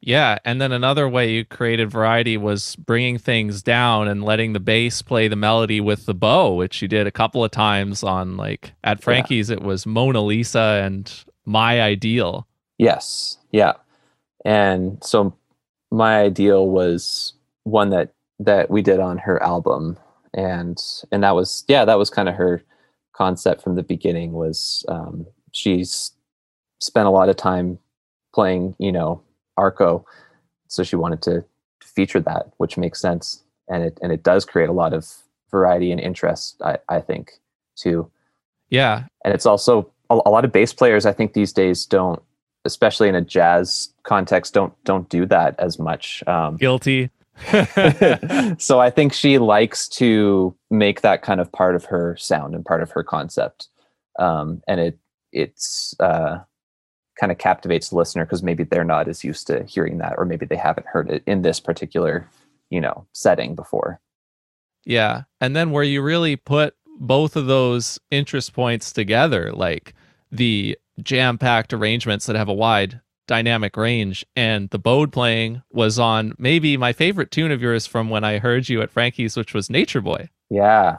Yeah, 0.00 0.38
and 0.46 0.60
then 0.60 0.72
another 0.72 1.08
way 1.08 1.30
you 1.30 1.44
created 1.44 1.90
variety 1.90 2.36
was 2.38 2.74
bringing 2.74 3.18
things 3.18 3.62
down 3.62 4.08
and 4.08 4.24
letting 4.24 4.54
the 4.54 4.60
bass 4.60 5.00
play 5.02 5.28
the 5.28 5.36
melody 5.36 5.80
with 5.80 6.06
the 6.06 6.14
bow, 6.14 6.54
which 6.54 6.80
you 6.80 6.88
did 6.88 7.06
a 7.06 7.12
couple 7.12 7.44
of 7.44 7.50
times 7.50 8.02
on 8.02 8.38
like 8.38 8.72
at 8.82 9.02
Frankie's. 9.02 9.50
Yeah. 9.50 9.56
It 9.56 9.62
was 9.62 9.86
Mona 9.86 10.22
Lisa 10.22 10.80
and 10.82 11.24
My 11.44 11.80
Ideal. 11.80 12.46
Yes, 12.78 13.38
yeah, 13.50 13.74
and 14.44 15.02
so 15.02 15.34
My 15.90 16.20
Ideal 16.20 16.68
was 16.68 17.34
one 17.64 17.90
that 17.90 18.12
that 18.38 18.70
we 18.70 18.82
did 18.82 19.00
on 19.00 19.18
her 19.18 19.42
album, 19.42 19.98
and 20.34 20.80
and 21.10 21.22
that 21.22 21.34
was 21.34 21.64
yeah 21.68 21.84
that 21.84 21.98
was 21.98 22.10
kind 22.10 22.28
of 22.28 22.34
her 22.34 22.62
concept 23.12 23.62
from 23.62 23.76
the 23.76 23.82
beginning 23.82 24.32
was 24.32 24.84
um, 24.88 25.26
she's 25.52 26.12
spent 26.80 27.06
a 27.06 27.10
lot 27.10 27.28
of 27.28 27.36
time 27.36 27.78
playing, 28.34 28.74
you 28.78 28.90
know, 28.90 29.22
Arco, 29.56 30.04
so 30.68 30.82
she 30.82 30.96
wanted 30.96 31.22
to 31.22 31.44
feature 31.82 32.20
that, 32.20 32.50
which 32.56 32.76
makes 32.78 33.00
sense, 33.00 33.42
and 33.68 33.84
it 33.84 33.98
and 34.02 34.12
it 34.12 34.22
does 34.22 34.44
create 34.44 34.68
a 34.68 34.72
lot 34.72 34.92
of 34.92 35.06
variety 35.50 35.92
and 35.92 36.00
interest. 36.00 36.60
I, 36.64 36.78
I 36.88 37.00
think 37.00 37.32
too. 37.76 38.10
Yeah, 38.70 39.04
and 39.24 39.34
it's 39.34 39.46
also 39.46 39.91
a, 40.12 40.28
a 40.28 40.30
lot 40.30 40.44
of 40.44 40.52
bass 40.52 40.72
players. 40.72 41.06
I 41.06 41.12
think 41.12 41.32
these 41.32 41.52
days 41.52 41.86
don't, 41.86 42.22
especially 42.64 43.08
in 43.08 43.14
a 43.14 43.20
jazz 43.20 43.92
context, 44.04 44.54
don't 44.54 44.72
don't 44.84 45.08
do 45.08 45.26
that 45.26 45.58
as 45.58 45.78
much. 45.78 46.22
Um, 46.26 46.56
Guilty. 46.56 47.10
so 48.58 48.80
I 48.80 48.90
think 48.90 49.12
she 49.12 49.38
likes 49.38 49.88
to 49.88 50.54
make 50.70 51.00
that 51.00 51.22
kind 51.22 51.40
of 51.40 51.50
part 51.50 51.74
of 51.74 51.86
her 51.86 52.16
sound 52.18 52.54
and 52.54 52.64
part 52.64 52.82
of 52.82 52.90
her 52.90 53.02
concept, 53.02 53.68
um, 54.18 54.62
and 54.68 54.80
it 54.80 54.98
it's 55.32 55.94
uh, 55.98 56.38
kind 57.18 57.32
of 57.32 57.38
captivates 57.38 57.88
the 57.88 57.96
listener 57.96 58.24
because 58.24 58.42
maybe 58.42 58.64
they're 58.64 58.84
not 58.84 59.08
as 59.08 59.24
used 59.24 59.46
to 59.46 59.64
hearing 59.64 59.98
that, 59.98 60.14
or 60.18 60.24
maybe 60.24 60.46
they 60.46 60.56
haven't 60.56 60.86
heard 60.86 61.10
it 61.10 61.22
in 61.26 61.42
this 61.42 61.58
particular 61.58 62.28
you 62.70 62.80
know 62.80 63.06
setting 63.12 63.54
before. 63.54 64.00
Yeah, 64.84 65.22
and 65.40 65.56
then 65.56 65.70
where 65.70 65.84
you 65.84 66.02
really 66.02 66.36
put 66.36 66.74
both 66.98 67.36
of 67.36 67.46
those 67.46 67.98
interest 68.10 68.52
points 68.52 68.92
together, 68.92 69.52
like 69.52 69.94
the 70.32 70.76
jam 71.00 71.38
packed 71.38 71.72
arrangements 71.72 72.26
that 72.26 72.34
have 72.34 72.48
a 72.48 72.54
wide 72.54 73.00
dynamic 73.28 73.76
range. 73.76 74.26
And 74.34 74.68
the 74.70 74.78
bowed 74.78 75.12
playing 75.12 75.62
was 75.70 75.98
on 75.98 76.34
maybe 76.38 76.76
my 76.76 76.92
favorite 76.92 77.30
tune 77.30 77.52
of 77.52 77.62
yours 77.62 77.86
from 77.86 78.10
when 78.10 78.24
I 78.24 78.38
heard 78.38 78.68
you 78.68 78.82
at 78.82 78.90
Frankie's, 78.90 79.36
which 79.36 79.54
was 79.54 79.70
Nature 79.70 80.00
Boy. 80.00 80.28
Yeah. 80.50 80.98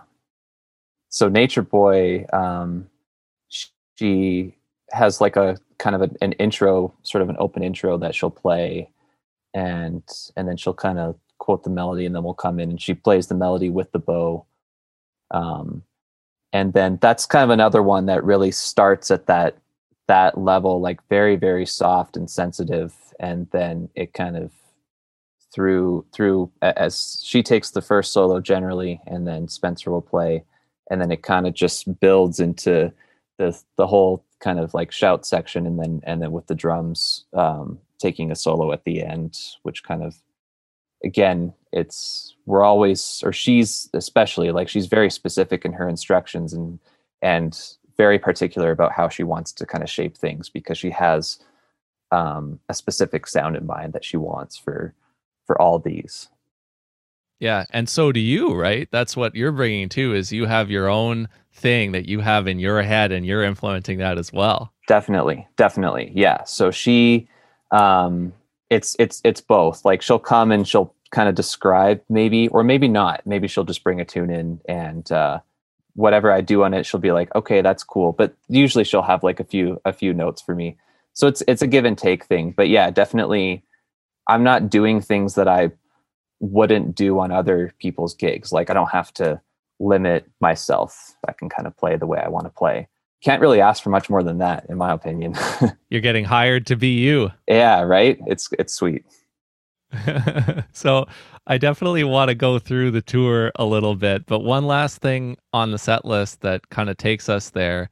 So 1.10 1.28
Nature 1.28 1.62
Boy, 1.64 2.26
um, 2.32 2.90
she 3.96 4.56
has 4.92 5.20
like 5.20 5.36
a 5.36 5.58
kind 5.78 5.96
of 5.96 6.02
a, 6.02 6.10
an 6.22 6.32
intro, 6.34 6.94
sort 7.04 7.22
of 7.22 7.30
an 7.30 7.36
open 7.40 7.64
intro 7.64 7.98
that 7.98 8.16
she'll 8.16 8.32
play, 8.32 8.90
and 9.54 10.04
and 10.36 10.48
then 10.48 10.58
she'll 10.58 10.74
kind 10.74 11.00
of 11.00 11.16
quote 11.38 11.64
the 11.64 11.70
melody, 11.70 12.06
and 12.06 12.16
then 12.16 12.24
we'll 12.24 12.34
come 12.34 12.60
in 12.60 12.70
and 12.70 12.82
she 12.82 12.94
plays 12.94 13.28
the 13.28 13.36
melody 13.36 13.70
with 13.70 13.92
the 13.92 14.00
bow. 14.00 14.46
Um, 15.32 15.84
and 16.54 16.74
then 16.74 17.00
that's 17.02 17.26
kind 17.26 17.44
of 17.44 17.50
another 17.50 17.82
one 17.82 18.06
that 18.06 18.24
really 18.24 18.52
starts 18.52 19.10
at 19.12 19.26
that 19.26 19.58
that 20.08 20.38
level 20.38 20.80
like 20.80 21.00
very 21.10 21.36
very 21.36 21.66
soft 21.66 22.16
and 22.16 22.30
sensitive. 22.30 22.94
And 23.20 23.48
then 23.52 23.90
it 23.96 24.14
kind 24.14 24.38
of 24.38 24.52
through 25.54 26.06
through 26.14 26.52
as 26.62 27.22
she 27.24 27.44
takes 27.44 27.72
the 27.72 27.82
first 27.82 28.14
solo 28.14 28.40
generally 28.40 29.02
and 29.08 29.28
then 29.28 29.48
spencer 29.48 29.92
will 29.92 30.02
play. 30.02 30.44
And 30.90 31.02
then 31.02 31.12
it 31.12 31.24
kind 31.24 31.48
of 31.48 31.54
just 31.56 32.00
builds 32.00 32.40
into 32.40 32.94
the 33.40 33.60
the 33.78 33.88
whole 33.88 34.24
kind 34.40 34.60
of 34.60 34.74
like 34.76 34.92
shout 34.92 35.26
section 35.26 35.66
and 35.66 35.80
then 35.80 36.02
and 36.04 36.22
then 36.22 36.32
with 36.32 36.46
the 36.48 36.56
drums 36.56 37.26
um 37.34 37.80
taking 38.00 38.30
a 38.30 38.36
solo 38.36 38.72
at 38.74 38.84
the 38.84 39.02
end 39.02 39.40
which 39.64 39.84
kind 39.84 40.04
of 40.04 40.16
again 41.04 41.54
it's 41.74 42.36
we're 42.46 42.64
always 42.64 43.22
or 43.26 43.34
she's 43.34 43.90
especially 43.94 44.52
like 44.52 44.70
she's 44.70 44.86
very 44.86 45.10
specific 45.10 45.66
in 45.66 45.74
her 45.74 45.90
instructions 45.90 46.54
and 46.54 46.80
and 47.22 47.76
very 47.98 48.20
particular 48.20 48.72
about 48.72 48.92
how 48.92 49.10
she 49.10 49.24
wants 49.24 49.52
to 49.52 49.66
kind 49.66 49.84
of 49.84 49.90
shape 49.90 50.16
things 50.18 50.50
because 50.50 50.78
she 50.78 50.90
has 50.90 51.40
um, 52.12 52.60
a 52.70 52.74
specific 52.74 53.28
sound 53.28 53.56
in 53.56 53.66
mind 53.66 53.94
that 53.94 54.06
she 54.06 54.18
wants 54.18 54.56
for 54.56 54.94
for 55.46 55.60
all 55.62 55.80
these. 55.80 56.30
Yeah, 57.40 57.66
and 57.72 57.90
so 57.90 58.12
do 58.12 58.20
you, 58.20 58.54
right? 58.54 58.88
That's 58.92 59.18
what 59.18 59.36
you're 59.36 59.52
bringing 59.52 59.90
too. 59.90 60.14
Is 60.14 60.32
you 60.32 60.46
have 60.46 60.70
your 60.70 60.88
own 60.88 61.28
thing 61.52 61.92
that 61.92 62.08
you 62.08 62.20
have 62.20 62.48
in 62.48 62.60
your 62.60 62.82
head, 62.82 63.12
and 63.12 63.26
you're 63.26 63.44
influencing 63.44 63.98
that 63.98 64.18
as 64.18 64.32
well. 64.32 64.72
Definitely, 64.88 65.48
definitely, 65.58 66.12
yeah. 66.16 66.44
So 66.44 66.72
she, 66.72 67.28
um, 67.72 68.32
it's 68.70 68.96
it's 69.00 69.22
it's 69.26 69.42
both. 69.42 69.84
Like 69.84 70.02
she'll 70.02 70.20
come 70.20 70.52
and 70.52 70.68
she'll 70.68 70.94
kind 71.14 71.30
of 71.30 71.36
describe 71.36 72.02
maybe, 72.10 72.50
or 72.50 72.64
maybe 72.64 72.90
not. 72.90 73.26
Maybe 73.26 73.48
she'll 73.48 73.64
just 73.64 73.84
bring 73.84 74.02
a 74.02 74.06
tune 74.06 74.30
in 74.30 74.60
and 74.68 75.10
uh, 75.12 75.40
whatever 75.94 76.32
I 76.32 76.42
do 76.42 76.64
on 76.64 76.74
it, 76.74 76.86
she'll 76.86 77.00
be 77.00 77.12
like, 77.12 77.34
okay, 77.36 77.62
that's 77.62 77.84
cool. 77.84 78.12
But 78.12 78.36
usually 78.50 78.84
she'll 78.84 79.04
have 79.04 79.24
like 79.24 79.40
a 79.40 79.44
few 79.44 79.80
a 79.86 79.94
few 79.94 80.14
notes 80.14 80.42
for 80.42 80.56
me. 80.56 80.78
So 81.14 81.28
it's 81.28 81.44
it's 81.48 81.62
a 81.62 81.68
give 81.68 81.86
and 81.86 81.98
take 81.98 82.26
thing. 82.26 82.54
But 82.56 82.68
yeah, 82.68 82.90
definitely 82.90 83.64
I'm 84.28 84.44
not 84.44 84.70
doing 84.70 85.02
things 85.02 85.36
that 85.36 85.48
I 85.48 85.72
wouldn't 86.40 86.96
do 86.96 87.20
on 87.20 87.32
other 87.32 87.74
people's 87.80 88.16
gigs. 88.16 88.52
Like 88.52 88.70
I 88.70 88.74
don't 88.74 88.92
have 88.92 89.14
to 89.16 89.40
limit 89.80 90.30
myself. 90.42 91.16
I 91.28 91.34
can 91.34 91.50
kind 91.50 91.68
of 91.68 91.78
play 91.78 91.96
the 91.96 92.08
way 92.08 92.20
I 92.20 92.30
want 92.30 92.46
to 92.46 92.50
play. 92.50 92.88
Can't 93.24 93.42
really 93.42 93.62
ask 93.62 93.82
for 93.82 93.90
much 93.90 94.10
more 94.10 94.22
than 94.22 94.40
that, 94.40 94.66
in 94.68 94.78
my 94.78 94.92
opinion. 94.92 95.36
You're 95.90 96.02
getting 96.02 96.26
hired 96.26 96.66
to 96.68 96.76
be 96.76 96.90
you. 96.90 97.32
Yeah, 97.48 97.82
right. 97.82 98.20
It's 98.26 98.50
it's 98.60 98.74
sweet. 98.74 99.06
so 100.74 101.06
I 101.48 101.58
definitely 101.58 102.04
want 102.04 102.30
to 102.30 102.36
go 102.36 102.60
through 102.60 102.92
the 102.92 103.02
tour 103.02 103.52
a 103.56 103.66
little 103.66 103.96
bit, 103.96 104.26
but 104.26 104.40
one 104.40 104.66
last 104.66 105.00
thing 105.00 105.38
on 105.52 105.72
the 105.72 105.78
set 105.78 106.06
list 106.06 106.42
that 106.42 106.70
kind 106.70 106.90
of 106.90 106.98
takes 106.98 107.30
us 107.30 107.50
there. 107.50 107.90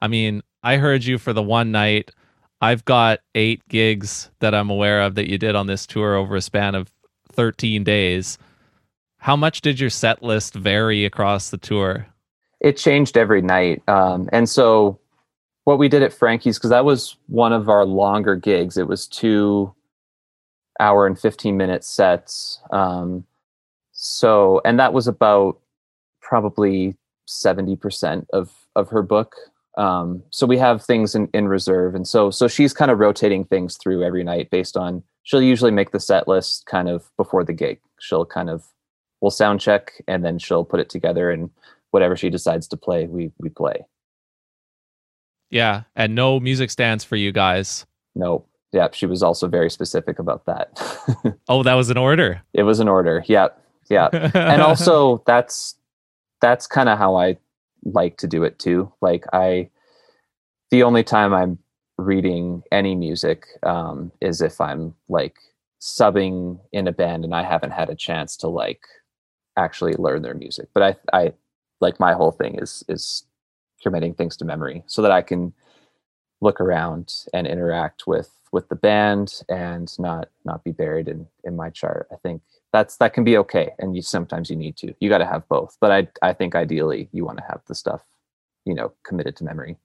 I 0.00 0.08
mean, 0.08 0.42
I 0.62 0.76
heard 0.76 1.04
you 1.04 1.18
for 1.18 1.32
the 1.32 1.42
one 1.42 1.72
night. 1.72 2.12
I've 2.60 2.84
got 2.84 3.18
eight 3.34 3.66
gigs 3.68 4.30
that 4.38 4.54
I'm 4.54 4.70
aware 4.70 5.02
of 5.02 5.16
that 5.16 5.28
you 5.28 5.36
did 5.36 5.56
on 5.56 5.66
this 5.66 5.86
tour 5.86 6.14
over 6.14 6.36
a 6.36 6.40
span 6.40 6.74
of 6.74 6.92
13 7.32 7.82
days. 7.82 8.38
How 9.18 9.36
much 9.36 9.60
did 9.60 9.80
your 9.80 9.90
set 9.90 10.22
list 10.22 10.54
vary 10.54 11.04
across 11.04 11.50
the 11.50 11.58
tour? 11.58 12.06
It 12.60 12.76
changed 12.76 13.16
every 13.16 13.42
night. 13.42 13.82
Um, 13.88 14.28
and 14.32 14.48
so, 14.48 14.98
what 15.64 15.78
we 15.78 15.88
did 15.88 16.02
at 16.02 16.12
Frankie's, 16.12 16.58
because 16.58 16.70
that 16.70 16.84
was 16.84 17.16
one 17.26 17.52
of 17.52 17.68
our 17.68 17.84
longer 17.84 18.36
gigs, 18.36 18.76
it 18.76 18.86
was 18.86 19.06
two 19.06 19.72
hour 20.80 21.06
and 21.06 21.18
15 21.18 21.56
minute 21.56 21.84
sets. 21.84 22.60
Um, 22.70 23.24
so, 23.92 24.60
and 24.64 24.78
that 24.78 24.92
was 24.92 25.06
about 25.06 25.58
probably 26.20 26.96
70% 27.28 28.26
of, 28.32 28.50
of 28.74 28.88
her 28.88 29.02
book. 29.02 29.34
Um, 29.78 30.22
so 30.30 30.46
we 30.46 30.58
have 30.58 30.84
things 30.84 31.14
in, 31.14 31.28
in 31.32 31.48
reserve. 31.48 31.94
And 31.94 32.06
so, 32.06 32.30
so 32.30 32.48
she's 32.48 32.72
kind 32.72 32.90
of 32.90 32.98
rotating 32.98 33.44
things 33.44 33.76
through 33.76 34.02
every 34.02 34.24
night 34.24 34.50
based 34.50 34.76
on, 34.76 35.02
she'll 35.22 35.42
usually 35.42 35.70
make 35.70 35.92
the 35.92 36.00
set 36.00 36.28
list 36.28 36.66
kind 36.66 36.88
of 36.88 37.10
before 37.16 37.44
the 37.44 37.52
gig. 37.52 37.80
She'll 38.00 38.26
kind 38.26 38.50
of, 38.50 38.64
we'll 39.20 39.30
sound 39.30 39.60
check 39.60 39.92
and 40.08 40.24
then 40.24 40.38
she'll 40.38 40.64
put 40.64 40.80
it 40.80 40.90
together 40.90 41.30
and 41.30 41.48
whatever 41.90 42.16
she 42.16 42.28
decides 42.28 42.66
to 42.68 42.76
play, 42.76 43.06
we, 43.06 43.30
we 43.38 43.48
play. 43.48 43.86
Yeah. 45.48 45.82
And 45.94 46.14
no 46.14 46.40
music 46.40 46.70
stands 46.70 47.04
for 47.04 47.16
you 47.16 47.30
guys. 47.30 47.86
Nope 48.14 48.48
yeah, 48.72 48.88
she 48.92 49.06
was 49.06 49.22
also 49.22 49.48
very 49.48 49.70
specific 49.70 50.18
about 50.18 50.46
that. 50.46 51.38
oh, 51.48 51.62
that 51.62 51.74
was 51.74 51.90
an 51.90 51.98
order. 51.98 52.42
It 52.54 52.62
was 52.62 52.80
an 52.80 52.88
order. 52.88 53.22
Yeah, 53.26 53.48
yeah, 53.90 54.08
and 54.34 54.62
also 54.62 55.22
that's 55.26 55.76
that's 56.40 56.66
kind 56.66 56.88
of 56.88 56.98
how 56.98 57.16
I 57.16 57.36
like 57.84 58.16
to 58.18 58.26
do 58.26 58.44
it 58.44 58.58
too. 58.58 58.92
Like 59.00 59.24
I, 59.32 59.70
the 60.70 60.82
only 60.82 61.04
time 61.04 61.34
I'm 61.34 61.58
reading 61.98 62.62
any 62.72 62.94
music 62.94 63.46
um, 63.62 64.10
is 64.20 64.40
if 64.40 64.60
I'm 64.60 64.94
like 65.08 65.36
subbing 65.80 66.58
in 66.72 66.88
a 66.88 66.92
band 66.92 67.24
and 67.24 67.34
I 67.34 67.42
haven't 67.42 67.72
had 67.72 67.90
a 67.90 67.94
chance 67.94 68.36
to 68.38 68.48
like 68.48 68.82
actually 69.56 69.94
learn 69.94 70.22
their 70.22 70.34
music. 70.34 70.68
But 70.72 70.82
I, 71.12 71.18
I 71.24 71.32
like 71.80 72.00
my 72.00 72.14
whole 72.14 72.32
thing 72.32 72.58
is 72.58 72.84
is 72.88 73.24
committing 73.82 74.14
things 74.14 74.36
to 74.36 74.44
memory 74.44 74.82
so 74.86 75.02
that 75.02 75.10
I 75.10 75.22
can 75.22 75.52
look 76.40 76.60
around 76.60 77.12
and 77.34 77.46
interact 77.46 78.06
with 78.06 78.30
with 78.52 78.68
the 78.68 78.76
band 78.76 79.42
and 79.48 79.98
not 79.98 80.28
not 80.44 80.62
be 80.62 80.70
buried 80.70 81.08
in 81.08 81.26
in 81.44 81.56
my 81.56 81.70
chart. 81.70 82.06
I 82.12 82.16
think 82.16 82.42
that's 82.72 82.96
that 82.98 83.14
can 83.14 83.24
be 83.24 83.36
okay 83.38 83.72
and 83.78 83.96
you 83.96 84.02
sometimes 84.02 84.50
you 84.50 84.56
need 84.56 84.76
to. 84.78 84.94
You 85.00 85.08
got 85.08 85.18
to 85.18 85.26
have 85.26 85.48
both 85.48 85.76
but 85.80 85.90
i 85.90 86.08
i 86.22 86.32
think 86.32 86.54
ideally 86.54 87.08
you 87.12 87.24
want 87.24 87.38
to 87.38 87.44
have 87.48 87.62
the 87.66 87.74
stuff 87.74 88.02
you 88.64 88.74
know 88.74 88.92
committed 89.04 89.36
to 89.36 89.44
memory. 89.44 89.76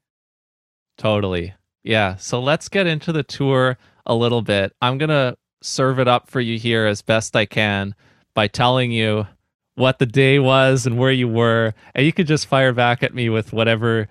Totally. 0.97 1.53
Yeah 1.83 2.17
so 2.17 2.39
let's 2.39 2.69
get 2.69 2.86
into 2.86 3.12
the 3.12 3.24
tour 3.24 3.77
a 4.05 4.13
little 4.13 4.41
bit. 4.41 4.74
I'm 4.81 4.97
gonna 4.97 5.38
serve 5.62 6.00
it 6.00 6.07
up 6.07 6.29
for 6.29 6.39
you 6.39 6.59
here 6.59 6.86
as 6.86 7.01
best 7.01 7.36
i 7.36 7.43
can 7.43 7.95
by 8.36 8.47
telling 8.47 8.91
you 8.91 9.25
what 9.74 9.97
the 10.00 10.05
day 10.05 10.38
was 10.38 10.86
and 10.86 10.97
where 10.97 11.12
you 11.12 11.27
were 11.27 11.74
and 11.95 12.05
you 12.05 12.13
could 12.13 12.27
just 12.27 12.47
fire 12.47 12.74
back 12.74 13.01
at 13.01 13.13
me 13.13 13.27
with 13.29 13.53
whatever 13.53 14.07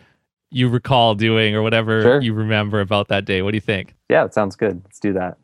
you 0.50 0.68
recall 0.68 1.14
doing 1.14 1.54
or 1.54 1.62
whatever 1.62 2.02
sure. 2.02 2.22
you 2.22 2.32
remember 2.32 2.80
about 2.80 3.08
that 3.08 3.24
day. 3.24 3.42
What 3.42 3.52
do 3.52 3.56
you 3.56 3.62
think? 3.62 3.94
Yeah, 4.08 4.24
it 4.24 4.34
sounds 4.34 4.56
good. 4.56 4.80
Let's 4.84 5.00
do 5.00 5.12
that. 5.14 5.38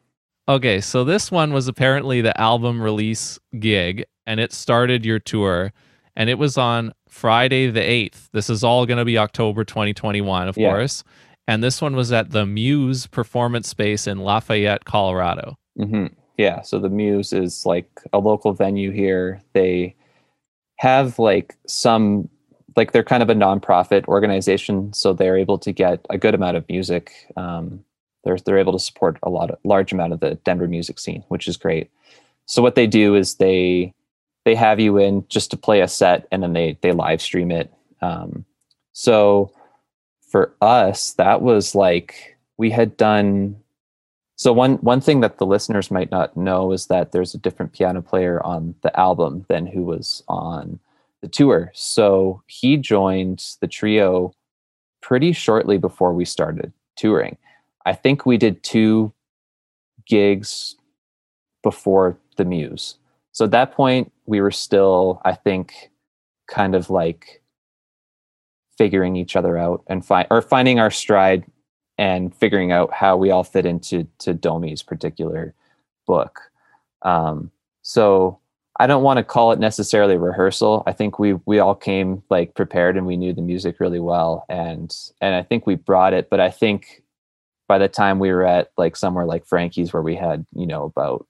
Okay, 0.48 0.80
so 0.80 1.04
this 1.04 1.30
one 1.30 1.52
was 1.52 1.68
apparently 1.68 2.20
the 2.20 2.38
album 2.40 2.80
release 2.80 3.38
gig 3.58 4.04
and 4.26 4.40
it 4.40 4.52
started 4.52 5.04
your 5.04 5.18
tour 5.18 5.72
and 6.16 6.28
it 6.28 6.38
was 6.38 6.58
on 6.58 6.92
Friday 7.08 7.70
the 7.70 7.80
8th. 7.80 8.28
This 8.32 8.50
is 8.50 8.64
all 8.64 8.86
going 8.86 8.98
to 8.98 9.04
be 9.04 9.18
October 9.18 9.64
2021, 9.64 10.48
of 10.48 10.56
yeah. 10.56 10.70
course. 10.70 11.04
And 11.48 11.62
this 11.62 11.80
one 11.80 11.96
was 11.96 12.12
at 12.12 12.30
the 12.30 12.46
Muse 12.46 13.06
Performance 13.06 13.68
Space 13.68 14.06
in 14.06 14.18
Lafayette, 14.18 14.84
Colorado. 14.84 15.56
Mm-hmm. 15.78 16.06
Yeah, 16.38 16.62
so 16.62 16.78
the 16.78 16.88
Muse 16.88 17.32
is 17.32 17.66
like 17.66 17.88
a 18.12 18.18
local 18.18 18.52
venue 18.52 18.90
here. 18.90 19.40
They 19.52 19.94
have 20.76 21.18
like 21.18 21.56
some 21.66 22.28
like 22.76 22.92
they're 22.92 23.02
kind 23.02 23.22
of 23.22 23.30
a 23.30 23.34
nonprofit 23.34 24.06
organization, 24.06 24.92
so 24.92 25.12
they're 25.12 25.36
able 25.36 25.58
to 25.58 25.72
get 25.72 26.04
a 26.10 26.18
good 26.18 26.34
amount 26.34 26.56
of 26.56 26.68
music. 26.68 27.12
Um, 27.36 27.84
they're 28.24 28.38
they're 28.38 28.58
able 28.58 28.72
to 28.72 28.78
support 28.78 29.18
a 29.22 29.30
lot 29.30 29.50
of 29.50 29.58
large 29.64 29.92
amount 29.92 30.12
of 30.12 30.20
the 30.20 30.36
Denver 30.36 30.68
music 30.68 30.98
scene, 30.98 31.24
which 31.28 31.48
is 31.48 31.56
great. 31.56 31.90
So 32.46 32.62
what 32.62 32.74
they 32.74 32.86
do 32.86 33.14
is 33.14 33.36
they 33.36 33.92
they 34.44 34.54
have 34.54 34.80
you 34.80 34.98
in 34.98 35.24
just 35.28 35.50
to 35.50 35.56
play 35.56 35.80
a 35.80 35.88
set, 35.88 36.26
and 36.30 36.42
then 36.42 36.52
they 36.52 36.78
they 36.80 36.92
live 36.92 37.20
stream 37.20 37.50
it. 37.50 37.72
Um, 38.00 38.44
so 38.92 39.52
for 40.30 40.54
us, 40.60 41.12
that 41.14 41.42
was 41.42 41.74
like 41.74 42.36
we 42.56 42.70
had 42.70 42.96
done. 42.96 43.56
So 44.36 44.52
one 44.52 44.76
one 44.76 45.00
thing 45.00 45.20
that 45.20 45.38
the 45.38 45.46
listeners 45.46 45.90
might 45.90 46.10
not 46.10 46.36
know 46.36 46.72
is 46.72 46.86
that 46.86 47.12
there's 47.12 47.34
a 47.34 47.38
different 47.38 47.72
piano 47.72 48.02
player 48.02 48.44
on 48.44 48.74
the 48.82 48.98
album 48.98 49.44
than 49.48 49.66
who 49.66 49.82
was 49.82 50.22
on 50.28 50.80
the 51.22 51.28
tour. 51.28 51.70
So 51.74 52.42
he 52.46 52.76
joined 52.76 53.44
the 53.60 53.68
trio 53.68 54.32
pretty 55.00 55.32
shortly 55.32 55.78
before 55.78 56.12
we 56.12 56.24
started 56.24 56.72
touring. 56.96 57.38
I 57.86 57.94
think 57.94 58.26
we 58.26 58.36
did 58.36 58.62
two 58.62 59.12
gigs 60.06 60.76
before 61.62 62.18
the 62.36 62.44
Muse. 62.44 62.96
So 63.32 63.46
at 63.46 63.50
that 63.52 63.72
point, 63.72 64.12
we 64.26 64.40
were 64.40 64.50
still, 64.50 65.20
I 65.24 65.34
think, 65.34 65.90
kind 66.48 66.74
of 66.74 66.90
like 66.90 67.42
figuring 68.76 69.16
each 69.16 69.36
other 69.36 69.56
out 69.56 69.82
and 69.86 70.04
find 70.04 70.26
or 70.30 70.42
finding 70.42 70.78
our 70.78 70.90
stride 70.90 71.44
and 71.98 72.34
figuring 72.34 72.72
out 72.72 72.92
how 72.92 73.16
we 73.16 73.30
all 73.30 73.44
fit 73.44 73.64
into 73.64 74.06
to 74.18 74.34
Domi's 74.34 74.82
particular 74.82 75.54
book. 76.06 76.40
Um, 77.02 77.50
so 77.82 78.38
I 78.78 78.86
don't 78.86 79.02
want 79.02 79.18
to 79.18 79.24
call 79.24 79.52
it 79.52 79.58
necessarily 79.58 80.16
rehearsal. 80.16 80.82
I 80.86 80.92
think 80.92 81.18
we 81.18 81.34
we 81.46 81.58
all 81.58 81.74
came 81.74 82.22
like 82.30 82.54
prepared 82.54 82.96
and 82.96 83.06
we 83.06 83.16
knew 83.16 83.32
the 83.32 83.42
music 83.42 83.80
really 83.80 84.00
well 84.00 84.44
and 84.48 84.94
and 85.20 85.34
I 85.34 85.42
think 85.42 85.66
we 85.66 85.74
brought 85.74 86.14
it, 86.14 86.30
but 86.30 86.40
I 86.40 86.50
think 86.50 87.02
by 87.68 87.78
the 87.78 87.88
time 87.88 88.18
we 88.18 88.30
were 88.32 88.44
at 88.44 88.70
like 88.76 88.96
somewhere 88.96 89.26
like 89.26 89.46
Frankie's 89.46 89.92
where 89.92 90.02
we 90.02 90.16
had, 90.16 90.46
you 90.54 90.66
know, 90.66 90.84
about 90.84 91.26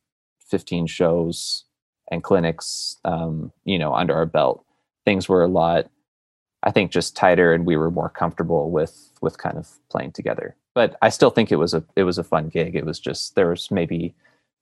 15 0.49 0.87
shows 0.87 1.65
and 2.11 2.23
clinics 2.23 2.97
um, 3.05 3.53
you 3.65 3.79
know, 3.79 3.95
under 3.95 4.15
our 4.15 4.27
belt, 4.27 4.65
things 5.05 5.29
were 5.29 5.43
a 5.43 5.49
lot 5.49 5.89
I 6.63 6.71
think 6.71 6.93
just 6.93 7.17
tighter 7.17 7.53
and 7.53 7.67
we 7.67 7.77
were 7.77 7.91
more 7.91 8.09
comfortable 8.09 8.71
with 8.71 9.11
with 9.21 9.39
kind 9.39 9.59
of 9.59 9.69
playing 9.91 10.13
together. 10.13 10.57
But 10.75 10.97
I 11.03 11.09
still 11.09 11.31
think 11.31 11.51
it 11.51 11.57
was 11.57 11.75
a 11.75 11.85
it 11.97 12.05
was 12.05 12.19
a 12.19 12.25
fun 12.25 12.49
gig. 12.49 12.77
It 12.77 12.87
was 12.87 13.01
just 13.01 13.35
there 13.35 13.49
was 13.49 13.71
maybe 13.71 14.15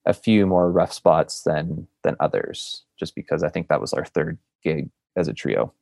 a 0.06 0.14
few 0.14 0.46
more 0.46 0.70
rough 0.70 0.92
spots 0.92 1.42
than 1.42 1.86
than 2.02 2.16
others 2.20 2.84
just 2.98 3.14
because 3.14 3.42
I 3.42 3.48
think 3.48 3.68
that 3.68 3.80
was 3.80 3.92
our 3.92 4.04
third 4.04 4.38
gig 4.62 4.90
as 5.16 5.28
a 5.28 5.32
trio. 5.32 5.72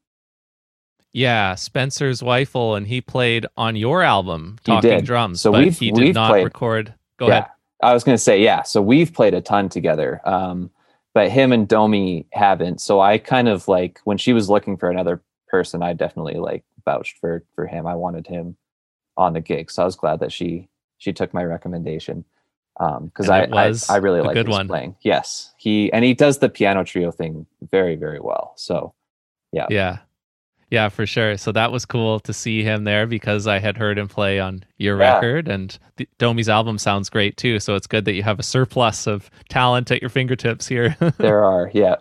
Yeah, 1.13 1.55
Spencer's 1.55 2.21
Weifel, 2.21 2.77
and 2.77 2.87
he 2.87 3.01
played 3.01 3.47
on 3.57 3.77
your 3.77 4.03
album, 4.03 4.59
Talking 4.65 5.01
Drums. 5.03 5.41
So 5.41 5.53
but 5.53 5.65
we've, 5.65 5.79
he 5.79 5.91
did 5.91 6.05
we've 6.05 6.15
not 6.15 6.31
played, 6.31 6.45
record. 6.45 6.95
Go 7.19 7.29
yeah, 7.29 7.39
ahead. 7.39 7.51
I 7.83 7.95
was 7.95 8.05
going 8.05 8.17
to 8.17 8.23
say, 8.23 8.43
yeah. 8.43 8.63
So 8.63 8.83
we've 8.83 9.13
played 9.13 9.35
a 9.35 9.41
ton 9.41 9.69
together, 9.69 10.21
um, 10.25 10.71
but 11.15 11.31
him 11.31 11.53
and 11.53 11.67
Domi 11.67 12.27
haven't. 12.33 12.81
So 12.81 13.01
I 13.01 13.19
kind 13.19 13.49
of 13.49 13.69
like 13.69 14.01
when 14.05 14.19
she 14.19 14.33
was 14.33 14.51
looking 14.51 14.77
for 14.77 14.91
another 14.91 15.23
person, 15.49 15.83
I 15.83 15.95
definitely 15.95 16.35
like 16.35 16.65
vouched 16.85 17.19
for 17.19 17.43
for 17.55 17.67
him. 17.67 17.87
I 17.87 17.95
wanted 17.95 18.27
him 18.27 18.57
on 19.17 19.33
the 19.33 19.41
gig, 19.41 19.71
so 19.71 19.83
I 19.83 19.87
was 19.87 19.97
glad 19.97 20.21
that 20.21 20.33
she 20.33 20.69
she 20.99 21.13
took 21.13 21.33
my 21.33 21.45
recommendation 21.45 22.25
because 22.78 23.28
um, 23.28 23.52
I, 23.52 23.68
I, 23.68 23.75
I 23.88 23.97
really 23.97 24.20
like 24.20 24.37
his 24.37 24.47
one. 24.47 24.68
playing. 24.68 24.97
Yes, 25.02 25.52
he 25.56 25.92
and 25.92 26.04
he 26.04 26.14
does 26.14 26.38
the 26.38 26.49
piano 26.49 26.85
trio 26.85 27.11
thing 27.11 27.47
very 27.70 27.97
very 27.97 28.20
well. 28.20 28.52
So 28.56 28.94
yeah, 29.52 29.66
yeah, 29.70 29.99
yeah, 30.70 30.88
for 30.90 31.06
sure. 31.06 31.37
So 31.38 31.50
that 31.52 31.73
was 31.73 31.87
cool 31.87 32.20
to 32.20 32.32
see 32.32 32.62
him 32.62 32.85
there 32.85 33.06
because 33.06 33.47
I 33.47 33.58
had 33.58 33.76
heard 33.76 33.99
him 33.99 34.08
play 34.08 34.38
on 34.38 34.64
your 34.76 34.99
yeah. 34.99 35.14
record, 35.14 35.49
and 35.49 35.76
the, 35.97 36.08
Domi's 36.18 36.49
album 36.49 36.78
sounds 36.78 37.08
great 37.08 37.37
too. 37.37 37.58
So 37.58 37.75
it's 37.75 37.87
good 37.87 38.04
that 38.04 38.12
you 38.12 38.23
have 38.23 38.38
a 38.38 38.42
surplus 38.42 39.06
of 39.06 39.30
talent 39.49 39.90
at 39.90 40.02
your 40.02 40.11
fingertips 40.11 40.68
here. 40.68 40.97
there 41.18 41.42
are, 41.44 41.70
yeah. 41.73 41.97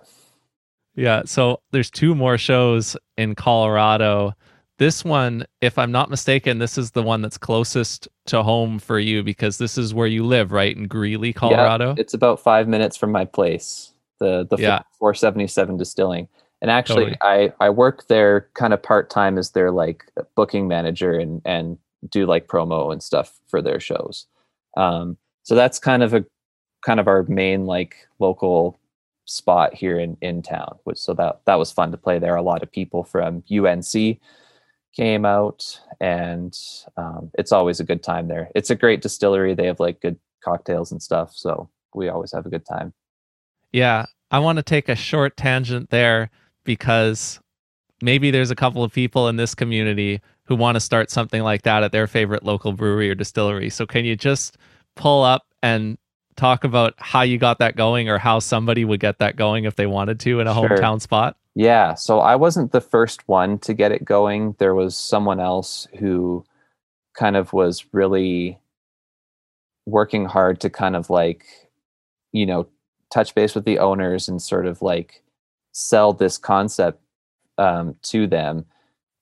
Yeah, 0.95 1.23
so 1.25 1.61
there's 1.71 1.91
two 1.91 2.15
more 2.15 2.37
shows 2.37 2.97
in 3.17 3.35
Colorado. 3.35 4.33
This 4.79 5.03
one, 5.03 5.45
if 5.61 5.77
I'm 5.79 5.91
not 5.91 6.09
mistaken, 6.09 6.59
this 6.59 6.77
is 6.77 6.91
the 6.91 7.01
one 7.01 7.21
that's 7.21 7.37
closest 7.37 8.07
to 8.27 8.43
home 8.43 8.77
for 8.77 8.99
you 8.99 9.23
because 9.23 9.57
this 9.57 9.77
is 9.77 9.93
where 9.93 10.07
you 10.07 10.23
live, 10.23 10.51
right? 10.51 10.75
In 10.75 10.87
Greeley, 10.87 11.33
Colorado. 11.33 11.89
Yeah, 11.89 12.01
it's 12.01 12.13
about 12.13 12.39
five 12.39 12.67
minutes 12.67 12.95
from 12.95 13.11
my 13.11 13.25
place, 13.25 13.93
the 14.19 14.45
the 14.49 14.57
yeah. 14.57 14.81
477 14.99 15.77
distilling. 15.77 16.27
And 16.61 16.69
actually, 16.69 17.15
totally. 17.15 17.51
I 17.59 17.65
I 17.65 17.69
work 17.71 18.07
there 18.07 18.49
kind 18.53 18.73
of 18.73 18.81
part 18.83 19.09
time 19.09 19.37
as 19.37 19.51
their 19.51 19.71
like 19.71 20.05
booking 20.35 20.67
manager 20.67 21.13
and 21.13 21.41
and 21.43 21.79
do 22.09 22.25
like 22.27 22.47
promo 22.47 22.91
and 22.91 23.01
stuff 23.01 23.39
for 23.47 23.61
their 23.61 23.79
shows. 23.79 24.27
Um, 24.75 25.17
so 25.41 25.55
that's 25.55 25.79
kind 25.79 26.03
of 26.03 26.13
a 26.13 26.25
kind 26.85 26.99
of 26.99 27.07
our 27.07 27.23
main 27.23 27.65
like 27.65 27.95
local 28.19 28.79
spot 29.25 29.73
here 29.73 29.99
in 29.99 30.15
in 30.21 30.41
town 30.41 30.77
which 30.85 30.97
so 30.97 31.13
that 31.13 31.41
that 31.45 31.55
was 31.55 31.69
fun 31.69 31.91
to 31.91 31.97
play 31.97 32.17
there 32.17 32.35
a 32.35 32.41
lot 32.41 32.63
of 32.63 32.71
people 32.71 33.03
from 33.03 33.43
unc 33.51 34.19
came 34.97 35.23
out 35.25 35.79
and 36.01 36.57
um, 36.97 37.31
it's 37.37 37.51
always 37.51 37.79
a 37.79 37.83
good 37.83 38.03
time 38.03 38.27
there. 38.27 38.49
It's 38.55 38.71
a 38.71 38.75
great 38.75 39.01
distillery. 39.01 39.53
They 39.53 39.67
have 39.67 39.79
like 39.79 40.01
good 40.01 40.19
cocktails 40.43 40.91
and 40.91 41.01
stuff 41.01 41.31
so 41.33 41.69
we 41.93 42.09
always 42.09 42.31
have 42.31 42.45
a 42.45 42.49
good 42.49 42.65
time. 42.65 42.93
Yeah 43.71 44.05
i 44.29 44.39
want 44.39 44.57
to 44.57 44.63
take 44.63 44.89
a 44.89 44.95
short 44.95 45.37
tangent 45.37 45.89
there 45.89 46.29
because 46.63 47.39
maybe 48.01 48.29
there's 48.31 48.51
a 48.51 48.55
couple 48.55 48.83
of 48.83 48.91
people 48.91 49.27
in 49.27 49.37
this 49.37 49.55
community 49.55 50.21
who 50.43 50.55
want 50.55 50.75
to 50.75 50.79
start 50.79 51.09
something 51.09 51.41
like 51.41 51.63
that 51.63 51.83
at 51.83 51.91
their 51.91 52.07
favorite 52.07 52.43
local 52.43 52.71
brewery 52.71 53.09
or 53.09 53.15
distillery. 53.15 53.69
So 53.69 53.85
can 53.85 54.05
you 54.05 54.15
just 54.15 54.57
pull 54.95 55.23
up 55.23 55.45
and 55.63 55.97
talk 56.37 56.63
about 56.63 56.93
how 56.97 57.21
you 57.21 57.37
got 57.37 57.59
that 57.59 57.75
going 57.75 58.09
or 58.09 58.17
how 58.17 58.39
somebody 58.39 58.85
would 58.85 58.99
get 58.99 59.19
that 59.19 59.35
going 59.35 59.65
if 59.65 59.75
they 59.75 59.87
wanted 59.87 60.19
to 60.21 60.39
in 60.39 60.47
a 60.47 60.53
sure. 60.53 60.69
hometown 60.69 61.01
spot? 61.01 61.35
Yeah. 61.55 61.95
So 61.95 62.19
I 62.19 62.35
wasn't 62.35 62.71
the 62.71 62.81
first 62.81 63.27
one 63.27 63.57
to 63.59 63.73
get 63.73 63.91
it 63.91 64.05
going. 64.05 64.55
There 64.59 64.75
was 64.75 64.95
someone 64.95 65.39
else 65.39 65.87
who 65.97 66.45
kind 67.17 67.35
of 67.35 67.51
was 67.51 67.85
really 67.91 68.59
working 69.87 70.25
hard 70.25 70.59
to 70.61 70.69
kind 70.69 70.95
of 70.95 71.09
like, 71.09 71.45
you 72.31 72.45
know, 72.45 72.67
touch 73.11 73.33
base 73.33 73.55
with 73.55 73.65
the 73.65 73.79
owners 73.79 74.29
and 74.29 74.41
sort 74.41 74.67
of 74.67 74.81
like 74.81 75.23
sell 75.71 76.13
this 76.13 76.37
concept 76.37 77.01
um, 77.57 77.95
to 78.03 78.27
them. 78.27 78.65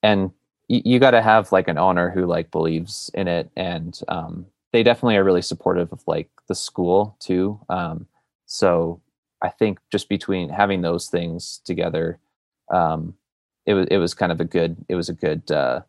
And 0.04 0.32
y- 0.70 0.82
you 0.84 1.00
got 1.00 1.12
to 1.12 1.22
have 1.22 1.52
like 1.52 1.68
an 1.68 1.78
owner 1.78 2.10
who 2.10 2.26
like 2.26 2.52
believes 2.52 3.10
in 3.14 3.28
it 3.28 3.50
and 3.56 3.98
um, 4.08 4.46
they 4.76 4.84
definitely 4.84 5.16
are 5.16 5.24
really 5.24 5.42
supportive 5.42 5.94
of 5.94 6.04
like 6.06 6.30
the 6.50 6.54
school 6.54 7.16
too. 7.22 7.58
Um, 7.70 8.08
so 8.46 9.00
I 9.42 9.48
think 9.48 9.80
just 9.90 10.10
between 10.10 10.50
having 10.50 10.82
those 10.82 11.08
things 11.08 11.62
together, 11.64 12.20
um, 12.74 13.14
it 13.66 13.74
was 13.74 13.88
it 13.90 14.00
was 14.00 14.14
kind 14.14 14.34
of 14.34 14.42
a 14.42 14.44
good 14.44 14.76
it 14.90 14.96
was 14.96 15.08
a 15.08 15.14
good 15.14 15.50
uh, 15.50 15.80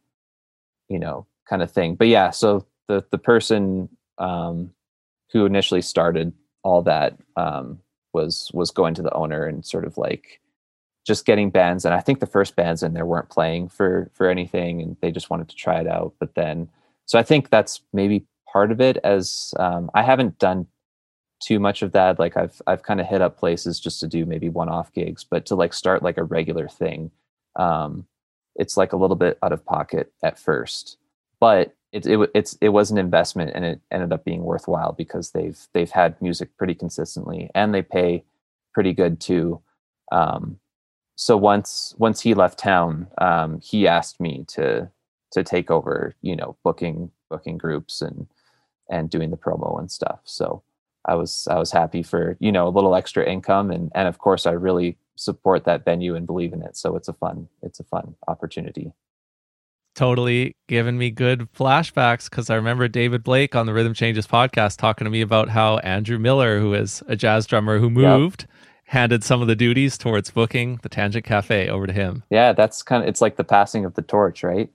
you 0.89 1.01
know 1.01 1.27
kind 1.49 1.63
of 1.63 1.73
thing. 1.73 1.97
But 1.97 2.07
yeah, 2.07 2.31
so 2.31 2.65
the 2.87 3.05
the 3.11 3.19
person 3.19 3.89
um, 4.19 4.71
who 5.33 5.47
initially 5.47 5.83
started 5.83 6.33
all 6.63 6.83
that 6.83 7.19
um, 7.37 7.81
was 8.13 8.53
was 8.55 8.71
going 8.71 8.95
to 8.95 9.03
the 9.03 9.15
owner 9.15 9.47
and 9.47 9.67
sort 9.67 9.85
of 9.85 9.99
like 9.99 10.41
just 11.05 11.25
getting 11.25 11.51
bands 11.51 11.85
and 11.85 11.95
i 11.95 12.01
think 12.01 12.19
the 12.19 12.27
first 12.27 12.57
bands 12.57 12.83
in 12.83 12.93
there 12.93 13.07
weren't 13.07 13.29
playing 13.29 13.69
for 13.69 14.11
for 14.13 14.29
anything 14.29 14.83
and 14.83 14.97
they 15.01 15.13
just 15.13 15.31
wanted 15.31 15.49
to 15.49 15.55
try 15.55 15.79
it 15.81 15.87
out 15.87 16.13
but 16.19 16.35
then 16.35 16.69
so 17.05 17.17
i 17.17 17.23
think 17.23 17.49
that's 17.49 17.81
maybe 17.93 18.27
part 18.57 18.73
of 18.73 18.81
it 18.81 18.97
as 19.05 19.53
um, 19.59 19.91
I 19.93 20.03
haven't 20.03 20.39
done 20.39 20.67
too 21.41 21.61
much 21.61 21.83
of 21.83 21.93
that. 21.93 22.19
Like 22.19 22.39
I've 22.39 22.63
I've 22.67 22.83
kind 22.83 23.03
of 23.03 23.07
hit 23.07 23.21
up 23.21 23.39
places 23.39 23.79
just 23.79 24.01
to 24.01 24.07
do 24.07 24.25
maybe 24.25 24.49
one 24.49 24.71
off 24.71 24.95
gigs, 24.95 25.25
but 25.25 25.45
to 25.47 25.55
like 25.55 25.75
start 25.75 26.03
like 26.03 26.17
a 26.17 26.25
regular 26.25 26.67
thing, 26.67 27.11
um, 27.57 28.07
it's 28.55 28.79
like 28.79 28.95
a 28.95 28.97
little 28.97 29.15
bit 29.15 29.37
out 29.43 29.53
of 29.53 29.67
pocket 29.67 30.11
at 30.25 30.39
first, 30.39 30.97
but 31.39 31.75
it, 31.93 32.07
it 32.07 32.31
it's 32.35 32.57
it 32.63 32.71
was 32.71 32.91
an 32.91 32.97
investment 32.97 33.53
and 33.55 33.63
it 33.67 33.79
ended 33.91 34.11
up 34.11 34.25
being 34.25 34.43
worthwhile 34.43 34.93
because 34.93 35.33
they've 35.33 35.59
they've 35.75 35.91
had 35.91 36.23
music 36.23 36.57
pretty 36.57 36.75
consistently 36.75 37.51
and 37.55 37.75
they 37.75 37.83
pay 37.83 38.25
pretty 38.73 38.95
good 38.95 39.21
too. 39.21 39.61
Um, 40.13 40.61
so 41.17 41.37
once 41.37 41.95
once 41.99 42.23
he 42.23 42.33
left 42.33 42.59
town, 42.59 43.09
um, 43.19 43.61
he 43.61 43.87
asked 43.87 44.19
me 44.19 44.47
to 44.49 44.91
to 45.33 45.45
take 45.45 45.71
over, 45.71 46.15
you 46.23 46.35
know, 46.35 46.57
booking 46.65 47.11
booking 47.29 47.59
groups 47.59 48.01
and 48.01 48.27
and 48.91 49.11
doing 49.11 49.31
the 49.31 49.37
promo 49.37 49.79
and 49.79 49.91
stuff. 49.91 50.21
So 50.25 50.63
I 51.07 51.15
was 51.15 51.49
I 51.51 51.59
was 51.59 51.71
happy 51.71 52.03
for 52.03 52.37
you 52.41 52.53
know 52.53 52.69
a 52.69 52.71
little 52.71 52.95
extra 52.95 53.25
income 53.25 53.71
and 53.71 53.91
and 53.95 54.09
of 54.09 54.19
course 54.19 54.47
I 54.47 54.53
really 54.53 54.99
support 55.17 55.65
that 55.65 55.85
venue 55.85 56.15
and 56.15 56.27
believe 56.27 56.53
in 56.53 56.63
it. 56.63 56.77
So 56.77 56.97
it's 56.97 57.09
a 57.09 57.13
fun 57.13 57.49
it's 57.63 57.81
a 57.81 57.85
fun 57.85 58.15
opportunity. 58.29 58.93
Totally 59.95 60.55
given 60.69 60.99
me 60.99 61.11
good 61.11 61.49
flashbacks 61.55 62.29
because 62.29 62.51
I 62.51 62.57
remember 62.57 62.87
David 62.87 63.23
Blake 63.23 63.55
on 63.55 63.65
the 63.65 63.73
Rhythm 63.73 63.95
Changes 63.95 64.27
podcast 64.27 64.77
talking 64.77 65.07
to 65.07 65.11
me 65.11 65.23
about 65.23 65.49
how 65.49 65.79
Andrew 65.79 66.19
Miller, 66.19 66.61
who 66.61 66.75
is 66.75 67.03
a 67.09 67.17
jazz 67.17 67.47
drummer 67.47 67.79
who 67.79 67.89
moved, 67.89 68.43
yep. 68.43 68.51
handed 68.85 69.25
some 69.25 69.41
of 69.41 69.49
the 69.49 69.57
duties 69.57 69.97
towards 69.97 70.31
booking 70.31 70.81
the 70.83 70.91
Tangent 70.91 71.25
Cafe 71.25 71.71
over 71.71 71.87
to 71.87 71.95
him. 71.95 72.25
Yeah, 72.29 72.53
that's 72.53 72.83
kind 72.83 73.03
of 73.05 73.09
it's 73.09 73.23
like 73.23 73.37
the 73.37 73.45
passing 73.45 73.87
of 73.87 73.95
the 73.95 74.03
torch, 74.03 74.43
right? 74.43 74.69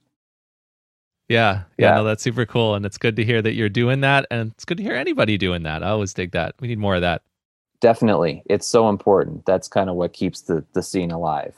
Yeah, 1.32 1.64
yeah, 1.78 1.90
yeah. 1.90 1.96
No, 1.96 2.04
that's 2.04 2.24
super 2.24 2.46
cool, 2.46 2.76
and 2.76 2.86
it's 2.86 2.98
good 2.98 3.16
to 3.16 3.24
hear 3.24 3.42
that 3.42 3.54
you're 3.54 3.70
doing 3.70 4.02
that, 4.02 4.26
and 4.30 4.52
it's 4.52 4.66
good 4.66 4.78
to 4.78 4.84
hear 4.84 4.96
anybody 4.96 5.38
doing 5.38 5.64
that. 5.64 5.84
I 5.84 5.90
always 5.90 6.14
dig 6.14 6.32
that. 6.32 6.56
We 6.60 6.68
need 6.68 6.80
more 6.80 6.96
of 6.96 7.02
that. 7.02 7.22
Definitely, 7.80 8.44
it's 8.46 8.68
so 8.68 8.90
important. 8.90 9.46
That's 9.46 9.68
kind 9.68 9.90
of 9.90 9.96
what 9.96 10.14
keeps 10.14 10.42
the 10.42 10.64
the 10.74 10.84
scene 10.84 11.12
alive. 11.12 11.56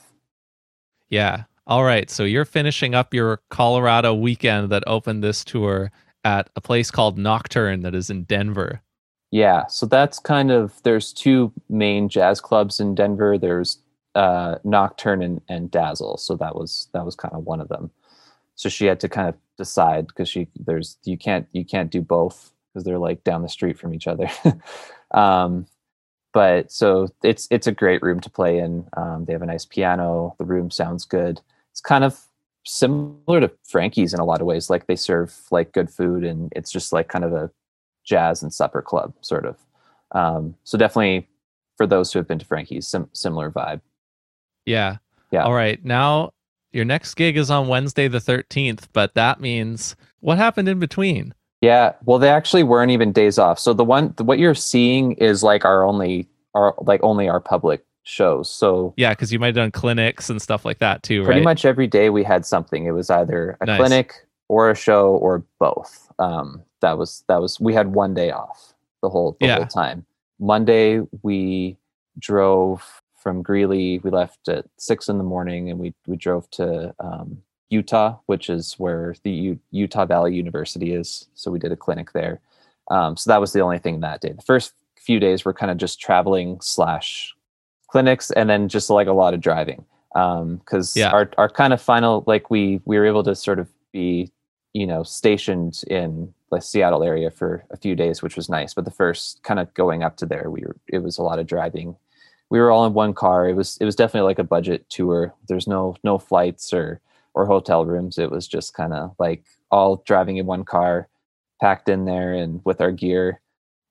Yeah. 1.10 1.44
All 1.66 1.84
right. 1.84 2.10
So 2.10 2.24
you're 2.24 2.44
finishing 2.44 2.94
up 2.94 3.14
your 3.14 3.40
Colorado 3.50 4.14
weekend 4.14 4.70
that 4.70 4.84
opened 4.86 5.22
this 5.24 5.44
tour 5.44 5.90
at 6.24 6.50
a 6.56 6.60
place 6.60 6.90
called 6.90 7.18
Nocturne 7.18 7.82
that 7.82 7.94
is 7.94 8.10
in 8.10 8.24
Denver. 8.24 8.82
Yeah. 9.30 9.66
So 9.66 9.86
that's 9.86 10.18
kind 10.18 10.50
of 10.50 10.82
there's 10.82 11.12
two 11.12 11.52
main 11.68 12.08
jazz 12.08 12.40
clubs 12.40 12.80
in 12.80 12.94
Denver. 12.94 13.38
There's 13.38 13.78
uh, 14.14 14.56
Nocturne 14.64 15.22
and, 15.22 15.40
and 15.48 15.70
Dazzle. 15.70 16.18
So 16.18 16.36
that 16.36 16.54
was 16.54 16.88
that 16.92 17.04
was 17.04 17.14
kind 17.14 17.34
of 17.34 17.44
one 17.44 17.60
of 17.60 17.68
them 17.68 17.90
so 18.54 18.68
she 18.68 18.86
had 18.86 19.00
to 19.00 19.08
kind 19.08 19.28
of 19.28 19.34
decide 19.56 20.06
because 20.06 20.28
she 20.28 20.48
there's 20.56 20.98
you 21.04 21.16
can't 21.16 21.46
you 21.52 21.64
can't 21.64 21.90
do 21.90 22.00
both 22.00 22.52
because 22.72 22.84
they're 22.84 22.98
like 22.98 23.22
down 23.24 23.42
the 23.42 23.48
street 23.48 23.78
from 23.78 23.94
each 23.94 24.06
other 24.06 24.28
um, 25.12 25.66
but 26.32 26.72
so 26.72 27.08
it's 27.22 27.46
it's 27.50 27.66
a 27.66 27.72
great 27.72 28.02
room 28.02 28.20
to 28.20 28.30
play 28.30 28.58
in 28.58 28.86
um, 28.96 29.24
they 29.24 29.32
have 29.32 29.42
a 29.42 29.46
nice 29.46 29.64
piano 29.64 30.34
the 30.38 30.44
room 30.44 30.70
sounds 30.70 31.04
good 31.04 31.40
it's 31.70 31.80
kind 31.80 32.04
of 32.04 32.20
similar 32.64 33.40
to 33.40 33.50
Frankie's 33.64 34.14
in 34.14 34.20
a 34.20 34.24
lot 34.24 34.40
of 34.40 34.46
ways. 34.46 34.70
Like 34.70 34.86
they 34.86 34.96
serve 34.96 35.34
like 35.50 35.72
good 35.72 35.90
food, 35.90 36.24
and 36.24 36.52
it's 36.56 36.70
just 36.70 36.92
like 36.92 37.08
kind 37.08 37.24
of 37.24 37.32
a 37.32 37.50
jazz 38.04 38.42
and 38.42 38.52
supper 38.52 38.82
club 38.82 39.14
sort 39.20 39.46
of. 39.46 39.58
Um, 40.12 40.54
so 40.64 40.76
definitely 40.76 41.28
for 41.76 41.86
those 41.86 42.12
who 42.12 42.18
have 42.18 42.28
been 42.28 42.38
to 42.38 42.46
Frankie's, 42.46 42.86
sim- 42.86 43.10
similar 43.12 43.50
vibe. 43.50 43.80
Yeah. 44.64 44.98
Yeah. 45.30 45.44
All 45.44 45.54
right. 45.54 45.84
Now 45.84 46.32
your 46.74 46.84
next 46.84 47.14
gig 47.14 47.36
is 47.36 47.50
on 47.50 47.68
Wednesday 47.68 48.08
the 48.08 48.18
13th, 48.18 48.88
but 48.92 49.14
that 49.14 49.40
means 49.40 49.96
what 50.20 50.38
happened 50.38 50.68
in 50.68 50.78
between? 50.78 51.34
Yeah, 51.60 51.92
well, 52.04 52.18
they 52.18 52.28
actually 52.28 52.62
weren't 52.62 52.90
even 52.90 53.12
days 53.12 53.38
off. 53.38 53.58
So 53.58 53.72
the 53.72 53.84
one, 53.84 54.14
what 54.18 54.38
you're 54.38 54.54
seeing 54.54 55.12
is 55.12 55.42
like 55.42 55.64
our 55.64 55.84
only, 55.84 56.28
our 56.54 56.74
like 56.82 57.00
only 57.02 57.28
our 57.28 57.40
public 57.40 57.84
shows. 58.02 58.50
So 58.50 58.92
Yeah, 58.98 59.10
because 59.10 59.32
you 59.32 59.38
might 59.38 59.46
have 59.48 59.54
done 59.54 59.70
clinics 59.70 60.28
and 60.28 60.42
stuff 60.42 60.64
like 60.66 60.78
that 60.80 61.02
too, 61.02 61.24
pretty 61.24 61.40
right? 61.40 61.44
much 61.44 61.64
every 61.64 61.86
day 61.86 62.10
we 62.10 62.22
had 62.22 62.44
something. 62.44 62.84
It 62.84 62.90
was 62.90 63.08
either 63.08 63.56
a 63.62 63.66
Nice. 63.66 63.78
clinic 63.78 64.26
or 64.48 64.70
a 64.70 64.74
show 64.74 65.14
or 65.16 65.42
both. 65.58 66.10
Um, 66.18 66.62
that 66.82 66.98
was 66.98 67.24
that 67.28 67.40
was 67.40 67.58
we 67.58 67.72
had 67.72 67.94
one 67.94 68.12
day 68.12 68.30
off 68.30 68.74
the 69.02 69.08
whole 69.08 69.38
the 69.40 69.46
Yeah. 69.46 69.56
whole 69.56 69.66
time. 69.66 70.04
Monday 70.38 71.00
we 71.22 71.78
drove 72.18 73.00
from 73.24 73.42
Greeley. 73.42 73.98
We 74.04 74.10
left 74.10 74.48
at 74.48 74.66
six 74.76 75.08
in 75.08 75.18
the 75.18 75.24
morning, 75.24 75.70
and 75.70 75.80
we 75.80 75.94
we 76.06 76.16
drove 76.16 76.48
to 76.52 76.94
um, 77.00 77.38
Utah, 77.70 78.18
which 78.26 78.48
is 78.50 78.74
where 78.74 79.16
the 79.24 79.30
U- 79.32 79.58
Utah 79.72 80.04
Valley 80.04 80.34
University 80.36 80.92
is. 80.94 81.26
So 81.34 81.50
we 81.50 81.58
did 81.58 81.72
a 81.72 81.76
clinic 81.76 82.12
there. 82.12 82.40
Um, 82.90 83.16
so 83.16 83.30
that 83.30 83.40
was 83.40 83.52
the 83.52 83.60
only 83.62 83.78
thing 83.78 84.00
that 84.00 84.20
day. 84.20 84.32
The 84.32 84.42
first 84.42 84.74
few 85.00 85.18
days 85.18 85.44
were 85.44 85.54
kind 85.54 85.72
of 85.72 85.78
just 85.78 85.98
traveling 86.00 86.58
slash 86.60 87.34
clinics, 87.88 88.30
and 88.30 88.48
then 88.48 88.68
just 88.68 88.90
like 88.90 89.08
a 89.08 89.12
lot 89.12 89.34
of 89.34 89.40
driving. 89.40 89.84
Because 90.12 90.94
Yeah. 90.94 91.10
our 91.10 91.28
our 91.38 91.48
kind 91.48 91.72
of 91.72 91.80
final 91.82 92.22
like 92.28 92.50
we 92.50 92.80
we 92.84 92.98
were 92.98 93.06
able 93.06 93.24
to 93.24 93.34
sort 93.34 93.58
of 93.58 93.68
be 93.90 94.30
you 94.74 94.86
know 94.86 95.02
stationed 95.02 95.82
in 95.88 96.32
the 96.52 96.60
Seattle 96.60 97.02
area 97.02 97.30
for 97.32 97.64
a 97.70 97.76
few 97.76 97.96
days, 97.96 98.22
which 98.22 98.36
was 98.36 98.48
nice. 98.48 98.74
But 98.74 98.84
the 98.84 98.90
first 98.92 99.42
kind 99.42 99.58
of 99.58 99.72
going 99.74 100.02
up 100.04 100.16
to 100.18 100.26
there, 100.26 100.50
we 100.50 100.60
were 100.60 100.76
it 100.88 100.98
was 100.98 101.16
a 101.18 101.22
lot 101.22 101.38
of 101.38 101.46
driving. 101.46 101.96
We 102.54 102.60
were 102.60 102.70
all 102.70 102.86
in 102.86 102.94
one 102.94 103.14
car. 103.14 103.48
It 103.48 103.54
was 103.54 103.76
it 103.80 103.84
was 103.84 103.96
definitely 103.96 104.28
like 104.28 104.38
a 104.38 104.44
budget 104.44 104.88
tour. 104.88 105.34
There's 105.48 105.66
no 105.66 105.96
no 106.04 106.18
flights 106.18 106.72
or 106.72 107.00
or 107.34 107.46
hotel 107.46 107.84
rooms. 107.84 108.16
It 108.16 108.30
was 108.30 108.46
just 108.46 108.74
kind 108.74 108.92
of 108.92 109.12
like 109.18 109.42
all 109.72 110.04
driving 110.06 110.36
in 110.36 110.46
one 110.46 110.64
car, 110.64 111.08
packed 111.60 111.88
in 111.88 112.04
there 112.04 112.32
and 112.32 112.60
with 112.64 112.80
our 112.80 112.92
gear, 112.92 113.40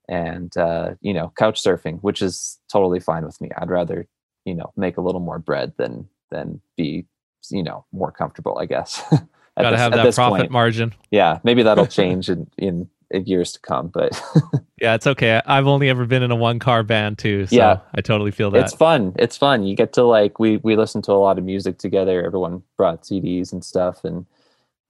and 0.07 0.55
uh, 0.55 0.91
you 1.01 1.13
know 1.13 1.33
couch 1.37 1.61
surfing, 1.61 1.99
which 2.03 2.21
is 2.21 2.57
totally 2.71 3.01
fine 3.01 3.25
with 3.25 3.41
me. 3.41 3.49
I'd 3.57 3.69
rather 3.69 4.07
you 4.45 4.55
know 4.55 4.71
make 4.77 4.95
a 4.95 5.01
little 5.01 5.19
more 5.19 5.39
bread 5.39 5.73
than 5.75 6.07
than 6.31 6.61
be 6.77 7.05
you 7.51 7.63
know 7.63 7.83
more 7.91 8.13
comfortable. 8.13 8.57
I 8.57 8.65
guess. 8.65 9.03
Gotta 9.57 9.71
this- 9.71 9.79
have 9.81 9.91
that 9.91 10.15
profit 10.15 10.39
point 10.39 10.51
margin. 10.51 10.93
yeah 11.11 11.39
maybe 11.43 11.63
that'll 11.63 11.85
change 12.01 12.29
in, 12.29 12.49
in 12.57 12.67
in 12.67 12.87
years 13.21 13.51
to 13.53 13.59
come 13.59 13.87
but 13.89 14.11
Yeah, 14.81 14.95
it's 14.95 15.07
okay. 15.07 15.41
I've 15.45 15.65
only 15.67 15.89
ever 15.89 16.05
been 16.05 16.23
in 16.23 16.31
a 16.31 16.35
one 16.35 16.59
car 16.59 16.83
band 16.83 17.17
too, 17.17 17.45
so 17.47 17.55
Yeah. 17.55 17.79
I 17.95 18.01
totally 18.01 18.31
feel 18.31 18.51
that. 18.51 18.63
it's 18.63 18.73
fun 18.75 19.13
it's 19.17 19.37
fun 19.37 19.63
you 19.63 19.75
get 19.75 19.93
to 19.93 20.03
like 20.03 20.39
we 20.39 20.57
we 20.57 20.75
listened 20.75 21.03
to 21.05 21.11
a 21.11 21.21
lot 21.21 21.37
of 21.37 21.43
music 21.45 21.77
together 21.77 22.23
everyone 22.25 22.63
brought 22.77 23.03
cds 23.03 23.53
and 23.53 23.63
stuff 23.63 24.03
and 24.03 24.25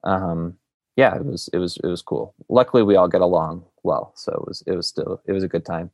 um 0.02 0.54
yeah 0.96 1.14
it 1.16 1.24
was 1.24 1.48
it 1.52 1.58
was 1.58 1.76
it 1.84 1.86
was 1.86 2.02
cool 2.02 2.34
luckily 2.48 2.82
we 2.82 2.96
all 2.96 3.08
get 3.08 3.20
along 3.20 3.62
well 3.84 4.12
so 4.16 4.32
it 4.32 4.46
was 4.48 4.62
it 4.66 4.72
was 4.72 4.86
still 4.88 5.20
it 5.26 5.32
was 5.32 5.44
a 5.44 5.48
good 5.48 5.64
time 5.64 5.90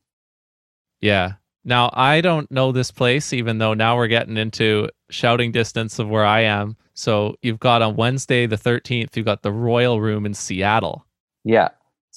Yeah. 1.00 1.34
Now 1.62 1.90
I 1.92 2.22
don't 2.22 2.50
know 2.50 2.72
this 2.72 2.90
place, 2.90 3.34
even 3.34 3.58
though 3.58 3.74
now 3.74 3.94
we're 3.96 4.06
getting 4.08 4.38
into 4.38 4.88
shouting 5.10 5.52
distance 5.52 5.98
of 5.98 6.08
where 6.08 6.24
I 6.24 6.40
am. 6.44 6.74
So 6.94 7.36
you've 7.42 7.60
got 7.60 7.82
on 7.82 7.96
Wednesday 7.96 8.46
the 8.46 8.56
thirteenth, 8.56 9.14
you've 9.14 9.26
got 9.26 9.42
the 9.42 9.52
Royal 9.52 10.00
Room 10.00 10.24
in 10.24 10.32
Seattle. 10.32 11.04
yeah 11.44 11.68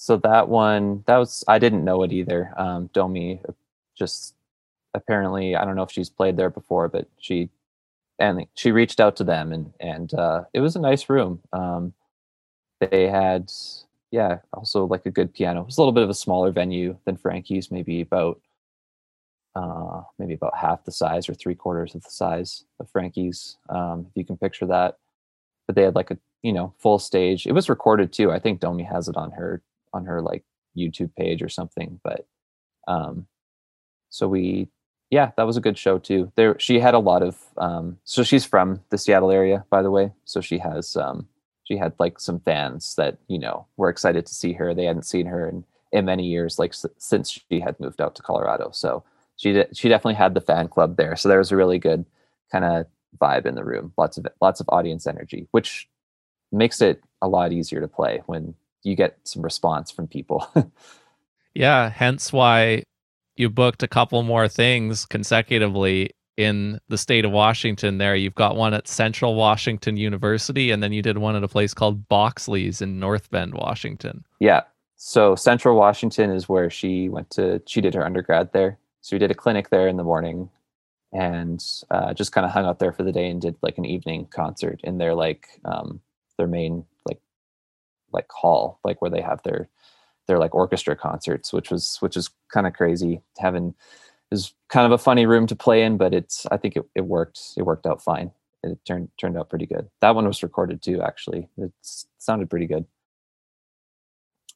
so 0.04 0.18
that 0.18 0.50
one 0.50 1.02
that 1.08 1.16
was 1.18 1.46
i 1.48 1.58
didn't 1.58 1.86
know 1.86 2.04
it 2.04 2.12
either. 2.12 2.54
Um 2.58 2.90
domi 2.94 3.40
just 3.96 4.36
apparently 4.94 5.56
i 5.56 5.64
don't 5.64 5.76
know 5.78 5.84
if 5.84 5.92
she's 5.92 6.10
played 6.10 6.36
there 6.36 6.50
before 6.50 6.90
but 6.90 7.08
she 7.20 7.50
and 8.20 8.46
she 8.56 8.72
reached 8.72 9.00
out 9.00 9.16
to 9.18 9.24
them 9.24 9.54
and 9.54 9.72
and 9.80 10.14
uh 10.14 10.44
it 10.54 10.60
was 10.60 10.76
a 10.76 10.80
nice 10.80 11.10
room. 11.10 11.40
Um 11.54 11.94
they 12.82 13.08
had 13.08 13.52
yeah 14.12 14.40
also 14.54 14.86
like 14.86 15.06
a 15.06 15.12
good 15.12 15.34
piano. 15.34 15.62
It 15.62 15.68
was 15.68 15.78
a 15.78 15.82
little 15.82 15.94
bit 15.94 16.04
of 16.04 16.10
a 16.10 16.14
smaller 16.26 16.52
venue 16.52 16.98
than 17.06 17.16
frankie's 17.18 17.72
maybe 17.72 18.02
about 18.02 18.42
uh 19.56 20.02
maybe 20.20 20.34
about 20.34 20.58
half 20.58 20.84
the 20.84 20.92
size 20.92 21.30
or 21.30 21.34
three 21.34 21.56
quarters 21.56 21.96
of 21.96 22.04
the 22.04 22.10
size 22.12 22.66
of 22.80 22.90
frankie's 22.90 23.58
um 23.70 24.06
if 24.10 24.18
you 24.18 24.26
can 24.26 24.38
picture 24.38 24.66
that. 24.66 24.98
But 25.66 25.76
they 25.78 25.84
had 25.84 25.96
like 25.96 26.12
a 26.12 26.18
you 26.42 26.52
know 26.52 26.74
full 26.80 27.00
stage. 27.00 27.48
It 27.48 27.54
was 27.54 27.70
recorded 27.70 28.12
too. 28.12 28.34
I 28.34 28.40
think 28.40 28.60
domi 28.60 28.84
has 28.84 29.08
it 29.08 29.16
on 29.16 29.32
her 29.32 29.62
on 29.94 30.06
her 30.06 30.22
like 30.22 30.44
youtube 30.78 31.12
page 31.16 31.42
or 31.44 31.50
something 31.50 32.00
but 32.04 32.26
um 32.88 33.26
so 34.10 34.28
we 34.28 34.68
yeah 35.10 35.32
that 35.38 35.46
was 35.48 35.58
a 35.58 35.62
good 35.62 35.78
show 35.78 35.98
too. 36.00 36.32
There 36.36 36.58
she 36.60 36.80
had 36.80 36.94
a 36.94 37.00
lot 37.00 37.24
of 37.24 37.38
um 37.58 37.98
so 38.04 38.24
she's 38.24 38.46
from 38.46 38.82
the 38.90 38.98
seattle 38.98 39.32
area 39.32 39.66
by 39.70 39.82
the 39.82 39.92
way. 39.92 40.12
So 40.26 40.42
she 40.42 40.58
has 40.60 40.96
um 40.96 41.28
she 41.64 41.78
had 41.78 41.94
like 42.00 42.20
some 42.20 42.40
fans 42.40 42.96
that 42.96 43.18
you 43.28 43.40
know 43.40 43.68
were 43.78 43.90
excited 43.90 44.26
to 44.26 44.34
see 44.34 44.54
her. 44.54 44.74
They 44.74 44.86
hadn't 44.86 45.04
seen 45.06 45.26
her 45.28 45.48
in 45.50 45.66
in 45.92 46.06
many 46.06 46.26
years 46.26 46.60
like 46.60 46.72
s- 46.72 46.86
since 46.98 47.32
she 47.50 47.60
had 47.60 47.80
moved 47.80 48.02
out 48.02 48.16
to 48.16 48.24
colorado. 48.24 48.72
So 48.74 49.04
she 49.38 49.54
de- 49.54 49.74
she 49.74 49.90
definitely 49.90 50.16
had 50.16 50.34
the 50.34 50.42
fan 50.42 50.68
club 50.68 50.98
there. 50.98 51.16
So 51.16 51.30
there 51.30 51.40
was 51.40 51.52
a 51.52 51.58
really 51.58 51.80
good 51.80 52.06
kind 52.52 52.66
of 52.66 52.86
vibe 53.20 53.46
in 53.46 53.56
the 53.56 53.64
room. 53.66 53.94
Lots 53.98 54.18
of 54.18 54.28
lots 54.42 54.60
of 54.60 54.68
audience 54.70 55.08
energy 55.08 55.48
which 55.52 55.88
makes 56.52 56.82
it 56.82 57.04
a 57.22 57.28
lot 57.28 57.52
easier 57.54 57.82
to 57.82 57.88
play 57.88 58.22
when 58.28 58.56
you 58.84 58.96
get 58.96 59.18
some 59.24 59.42
response 59.42 59.92
from 59.92 60.08
people 60.08 60.48
Yeah, 61.54 61.90
hence 61.90 62.34
why 62.34 62.84
you 63.36 63.50
booked 63.50 63.84
a 63.84 63.88
couple 63.88 64.22
more 64.24 64.48
things 64.48 65.06
consecutively 65.06 66.12
in 66.36 66.80
the 66.88 66.98
state 66.98 67.26
of 67.26 67.32
Washington 67.32 68.00
there. 68.00 68.16
You've 68.16 68.36
got 68.36 68.56
one 68.56 68.74
at 68.74 68.88
Central 68.88 69.36
Washington 69.36 69.98
University, 69.98 70.72
and 70.72 70.82
then 70.82 70.94
you 70.94 71.02
did 71.02 71.18
one 71.20 71.36
at 71.36 71.44
a 71.44 71.48
place 71.48 71.74
called 71.74 72.08
Boxley's 72.08 72.82
in 72.82 73.00
North 73.00 73.30
Bend, 73.30 73.54
Washington. 73.54 74.24
Yeah. 74.40 74.62
So 74.96 75.36
Central 75.36 75.76
Washington 75.76 76.32
is 76.32 76.50
where 76.50 76.70
she 76.70 77.10
went 77.10 77.30
to. 77.32 77.62
She 77.68 77.82
did 77.82 77.94
her 77.94 78.06
undergrad 78.06 78.52
there. 78.54 78.80
So 79.02 79.16
we 79.16 79.20
did 79.20 79.32
a 79.32 79.36
clinic 79.36 79.70
there 79.70 79.88
in 79.88 79.98
the 79.98 80.04
morning, 80.04 80.50
and 81.12 81.64
uh, 81.92 82.14
just 82.14 82.32
kind 82.32 82.46
of 82.46 82.52
hung 82.52 82.66
out 82.66 82.80
there 82.80 82.94
for 82.94 83.04
the 83.04 83.12
day 83.12 83.30
and 83.30 83.42
did 83.42 83.56
like 83.62 83.78
an 83.78 83.86
evening 83.86 84.28
concert 84.28 84.80
in 84.84 84.98
their 84.98 85.14
like 85.14 85.48
um, 85.66 86.00
their 86.38 86.48
main 86.48 86.86
like 88.14 88.32
hall, 88.32 88.80
like 88.84 89.02
where 89.02 89.12
they 89.12 89.22
have 89.22 89.42
their 89.44 89.70
their 90.28 90.40
like 90.40 90.56
orchestra 90.56 90.96
concerts, 90.96 91.52
which 91.54 91.72
was 91.72 91.98
which 92.00 92.18
is 92.18 92.30
kind 92.52 92.68
of 92.68 92.74
crazy. 92.74 93.22
Having 93.40 93.76
is 94.32 94.54
kind 94.70 94.86
of 94.86 94.92
a 94.92 94.98
funny 94.98 95.26
room 95.26 95.48
to 95.48 95.56
play 95.56 95.84
in, 95.84 95.98
but 95.98 96.14
it's 96.14 96.46
I 96.52 96.58
think 96.58 96.76
it, 96.76 96.86
it 96.96 97.02
worked. 97.02 97.40
It 97.58 97.64
worked 97.64 97.86
out 97.86 98.02
fine. 98.02 98.32
It 98.64 98.80
turned 98.86 99.10
turned 99.20 99.38
out 99.38 99.50
pretty 99.50 99.66
good. 99.66 99.90
That 100.02 100.16
one 100.16 100.26
was 100.26 100.44
recorded 100.44 100.82
too. 100.82 101.02
Actually, 101.02 101.50
it 101.58 101.72
sounded 102.18 102.50
pretty 102.50 102.68
good 102.68 102.86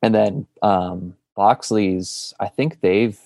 and 0.02 0.13
then 0.13 0.48
um 0.62 1.15
Boxley's, 1.36 2.34
I 2.39 2.48
think 2.48 2.82
they've 2.82 3.20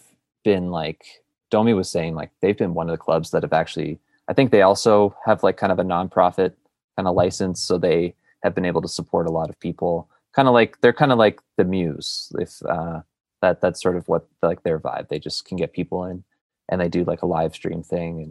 been 0.43 0.69
like 0.69 1.23
Domi 1.49 1.73
was 1.73 1.89
saying, 1.89 2.13
like 2.15 2.29
they've 2.41 2.57
been 2.57 2.73
one 2.73 2.89
of 2.89 2.93
the 2.93 3.01
clubs 3.01 3.31
that 3.31 3.43
have 3.43 3.53
actually 3.53 3.99
I 4.27 4.33
think 4.33 4.51
they 4.51 4.61
also 4.61 5.15
have 5.25 5.43
like 5.43 5.57
kind 5.57 5.71
of 5.71 5.79
a 5.79 5.83
nonprofit 5.83 6.53
kind 6.95 7.07
of 7.07 7.15
license, 7.15 7.61
so 7.61 7.77
they 7.77 8.15
have 8.43 8.55
been 8.55 8.65
able 8.65 8.81
to 8.81 8.87
support 8.87 9.27
a 9.27 9.31
lot 9.31 9.49
of 9.49 9.59
people. 9.59 10.09
Kind 10.33 10.47
of 10.47 10.53
like 10.53 10.79
they're 10.81 10.93
kind 10.93 11.11
of 11.11 11.17
like 11.17 11.41
the 11.57 11.65
muse, 11.65 12.31
if 12.39 12.61
uh 12.65 13.01
that 13.41 13.59
that's 13.61 13.81
sort 13.81 13.97
of 13.97 14.07
what 14.07 14.27
like 14.41 14.63
their 14.63 14.79
vibe. 14.79 15.09
They 15.09 15.19
just 15.19 15.45
can 15.45 15.57
get 15.57 15.73
people 15.73 16.05
in 16.05 16.23
and 16.69 16.79
they 16.79 16.89
do 16.89 17.03
like 17.03 17.21
a 17.21 17.25
live 17.27 17.53
stream 17.55 17.83
thing 17.83 18.21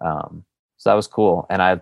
and 0.00 0.08
um 0.08 0.44
so 0.76 0.90
that 0.90 0.94
was 0.96 1.06
cool. 1.06 1.46
And 1.50 1.62
I 1.62 1.80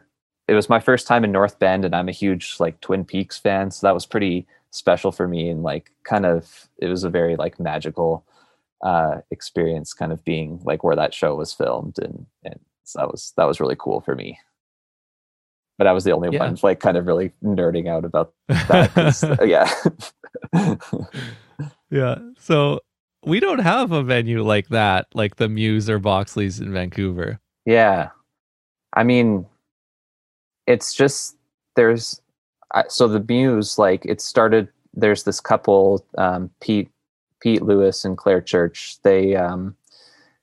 it 0.48 0.54
was 0.54 0.68
my 0.68 0.80
first 0.80 1.06
time 1.06 1.24
in 1.24 1.32
North 1.32 1.58
Bend 1.58 1.84
and 1.84 1.94
I'm 1.94 2.08
a 2.08 2.12
huge 2.12 2.56
like 2.60 2.80
Twin 2.80 3.04
Peaks 3.04 3.38
fan, 3.38 3.70
so 3.70 3.86
that 3.86 3.94
was 3.94 4.06
pretty 4.06 4.46
special 4.70 5.12
for 5.12 5.28
me 5.28 5.48
and 5.50 5.62
like 5.62 5.90
kind 6.04 6.24
of 6.26 6.68
it 6.78 6.86
was 6.88 7.04
a 7.04 7.10
very 7.10 7.36
like 7.36 7.60
magical 7.60 8.24
uh 8.82 9.20
experience 9.30 9.92
kind 9.94 10.12
of 10.12 10.24
being 10.24 10.60
like 10.64 10.82
where 10.84 10.96
that 10.96 11.14
show 11.14 11.34
was 11.34 11.52
filmed 11.52 11.98
and 11.98 12.26
and 12.44 12.58
so 12.84 12.98
that 13.00 13.08
was 13.10 13.32
that 13.36 13.44
was 13.44 13.60
really 13.60 13.76
cool 13.78 14.00
for 14.00 14.14
me 14.14 14.38
but 15.78 15.86
i 15.86 15.92
was 15.92 16.04
the 16.04 16.12
only 16.12 16.28
Yeah. 16.32 16.40
one 16.46 16.58
like 16.62 16.80
kind 16.80 16.96
of 16.96 17.06
really 17.06 17.32
nerding 17.42 17.88
out 17.88 18.04
about 18.04 18.32
that 18.48 19.38
uh, 19.40 19.44
yeah 19.44 19.68
yeah. 21.90 22.18
So 22.38 22.80
we 23.24 23.38
don't 23.40 23.60
have 23.60 23.92
a 23.92 24.02
venue 24.02 24.42
like 24.42 24.68
that, 24.70 25.06
like 25.14 25.36
the 25.36 25.48
Muse 25.48 25.88
or 25.88 25.98
Boxley's 25.98 26.58
in 26.60 26.72
Vancouver. 26.72 27.38
yeah 27.66 28.10
i 28.94 29.02
mean 29.04 29.46
it's 30.66 30.92
just 30.94 31.36
there's 31.76 32.20
so 32.88 33.06
the 33.08 33.24
muse 33.28 33.78
like 33.78 34.04
it 34.04 34.20
started 34.20 34.68
there's 34.94 35.22
this 35.24 35.40
couple 35.40 36.04
um 36.18 36.50
pete 36.60 36.90
pete 37.40 37.62
lewis 37.62 38.04
and 38.04 38.18
claire 38.18 38.40
church 38.40 38.96
they 39.04 39.34
um 39.36 39.74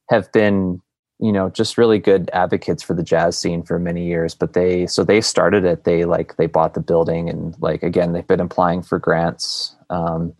have 0.10 0.32
been 0.32 0.82
you 1.20 1.32
know 1.32 1.50
just 1.50 1.78
really 1.78 2.00
good 2.00 2.30
advocates 2.34 2.82
for 2.82 2.94
the 2.94 3.04
jazz 3.04 3.38
scene 3.38 3.62
for 3.64 3.78
many 3.78 4.06
years 4.06 4.34
but 4.34 4.54
they 4.54 4.88
so 4.88 5.04
they 5.04 5.22
started 5.22 5.66
it. 5.66 5.84
They 5.84 6.06
like 6.06 6.38
they 6.38 6.48
bought 6.48 6.74
the 6.74 6.80
building 6.80 7.30
and 7.30 7.56
like 7.60 7.84
again 7.84 8.14
they've 8.14 8.28
been 8.28 8.40
applying 8.40 8.82
for 8.82 9.00
grants 9.00 9.76
um, 9.90 10.34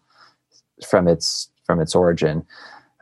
from 0.88 1.08
its 1.08 1.50
from 1.66 1.80
its 1.80 1.96
origin. 1.96 2.46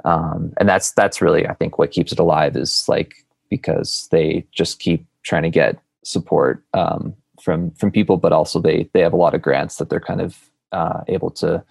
Um, 0.06 0.54
and 0.58 0.70
that's 0.70 0.92
that's 0.92 1.22
really 1.22 1.48
i 1.48 1.54
think 1.56 1.80
what 1.80 1.92
keeps 1.92 2.12
it 2.12 2.20
alive 2.20 2.56
is 2.56 2.86
like 2.88 3.26
because 3.50 4.08
they 4.12 4.46
just 4.52 4.80
keep 4.80 5.06
trying 5.24 5.44
to 5.44 5.50
get 5.50 5.80
support 6.04 6.64
um, 6.76 7.16
from 7.42 7.72
from 7.72 7.92
people 7.92 8.16
but 8.18 8.32
also 8.32 8.62
they 8.62 8.88
they 8.94 9.02
have 9.02 9.14
a 9.14 9.18
lot 9.18 9.34
of 9.34 9.42
grants 9.42 9.78
that 9.78 9.90
they're 9.90 10.00
kind 10.00 10.22
of 10.22 10.38
uh, 10.72 11.02
able 11.08 11.32
to 11.32 11.64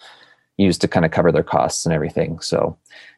use 0.57 0.79
to 0.79 0.89
kind 0.89 1.05
of 1.05 1.13
cover 1.13 1.31
their 1.31 1.43
costs 1.43 1.85
and 1.85 1.95
everything. 1.95 2.41
So 2.41 2.77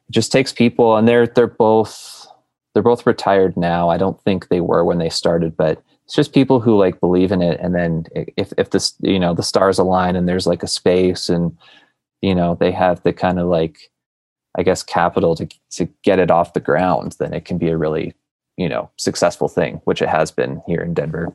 it 0.08 0.12
just 0.12 0.32
takes 0.32 0.52
people 0.52 0.96
and 0.96 1.06
they're 1.06 1.26
they're 1.26 1.46
both 1.46 2.26
they're 2.72 2.82
both 2.82 3.06
retired 3.06 3.56
now. 3.56 3.88
I 3.88 3.98
don't 3.98 4.20
think 4.22 4.48
they 4.48 4.60
were 4.60 4.84
when 4.84 4.98
they 4.98 5.08
started, 5.08 5.56
but 5.56 5.82
it's 6.04 6.14
just 6.14 6.32
people 6.32 6.60
who 6.60 6.76
like 6.76 7.00
believe 7.00 7.32
in 7.32 7.42
it. 7.42 7.60
And 7.60 7.74
then 7.74 8.04
if 8.14 8.52
if 8.56 8.70
this 8.70 8.94
you 9.00 9.18
know 9.18 9.34
the 9.34 9.42
stars 9.42 9.78
align 9.78 10.16
and 10.16 10.28
there's 10.28 10.46
like 10.46 10.62
a 10.62 10.68
space 10.68 11.28
and 11.28 11.56
you 12.22 12.34
know 12.34 12.54
they 12.54 12.72
have 12.72 13.02
the 13.02 13.12
kind 13.12 13.38
of 13.38 13.48
like 13.48 13.90
I 14.56 14.62
guess 14.62 14.82
capital 14.82 15.34
to 15.36 15.48
to 15.72 15.86
get 16.02 16.18
it 16.18 16.30
off 16.30 16.54
the 16.54 16.60
ground, 16.60 17.16
then 17.18 17.34
it 17.34 17.44
can 17.44 17.58
be 17.58 17.68
a 17.68 17.76
really 17.76 18.14
you 18.56 18.68
know 18.68 18.90
successful 18.96 19.48
thing, 19.48 19.80
which 19.84 20.02
it 20.02 20.08
has 20.08 20.30
been 20.30 20.62
here 20.66 20.80
in 20.80 20.94
Denver. 20.94 21.34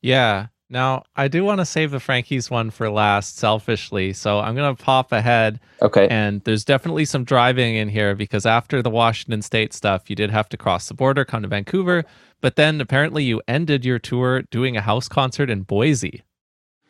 Yeah, 0.00 0.46
now, 0.70 1.04
I 1.16 1.28
do 1.28 1.44
want 1.44 1.60
to 1.60 1.64
save 1.64 1.92
the 1.92 2.00
Frankie's 2.00 2.50
one 2.50 2.70
for 2.70 2.90
last 2.90 3.38
selfishly. 3.38 4.12
So 4.12 4.38
I'm 4.38 4.54
going 4.54 4.74
to 4.74 4.82
pop 4.82 5.12
ahead. 5.12 5.60
Okay. 5.80 6.06
And 6.08 6.42
there's 6.44 6.64
definitely 6.64 7.06
some 7.06 7.24
driving 7.24 7.76
in 7.76 7.88
here 7.88 8.14
because 8.14 8.44
after 8.44 8.82
the 8.82 8.90
Washington 8.90 9.40
State 9.40 9.72
stuff, 9.72 10.10
you 10.10 10.16
did 10.16 10.30
have 10.30 10.48
to 10.50 10.58
cross 10.58 10.88
the 10.88 10.94
border, 10.94 11.24
come 11.24 11.42
to 11.42 11.48
Vancouver. 11.48 12.04
But 12.42 12.56
then 12.56 12.80
apparently 12.80 13.24
you 13.24 13.40
ended 13.48 13.84
your 13.84 13.98
tour 13.98 14.42
doing 14.42 14.76
a 14.76 14.82
house 14.82 15.08
concert 15.08 15.48
in 15.48 15.62
Boise. 15.62 16.22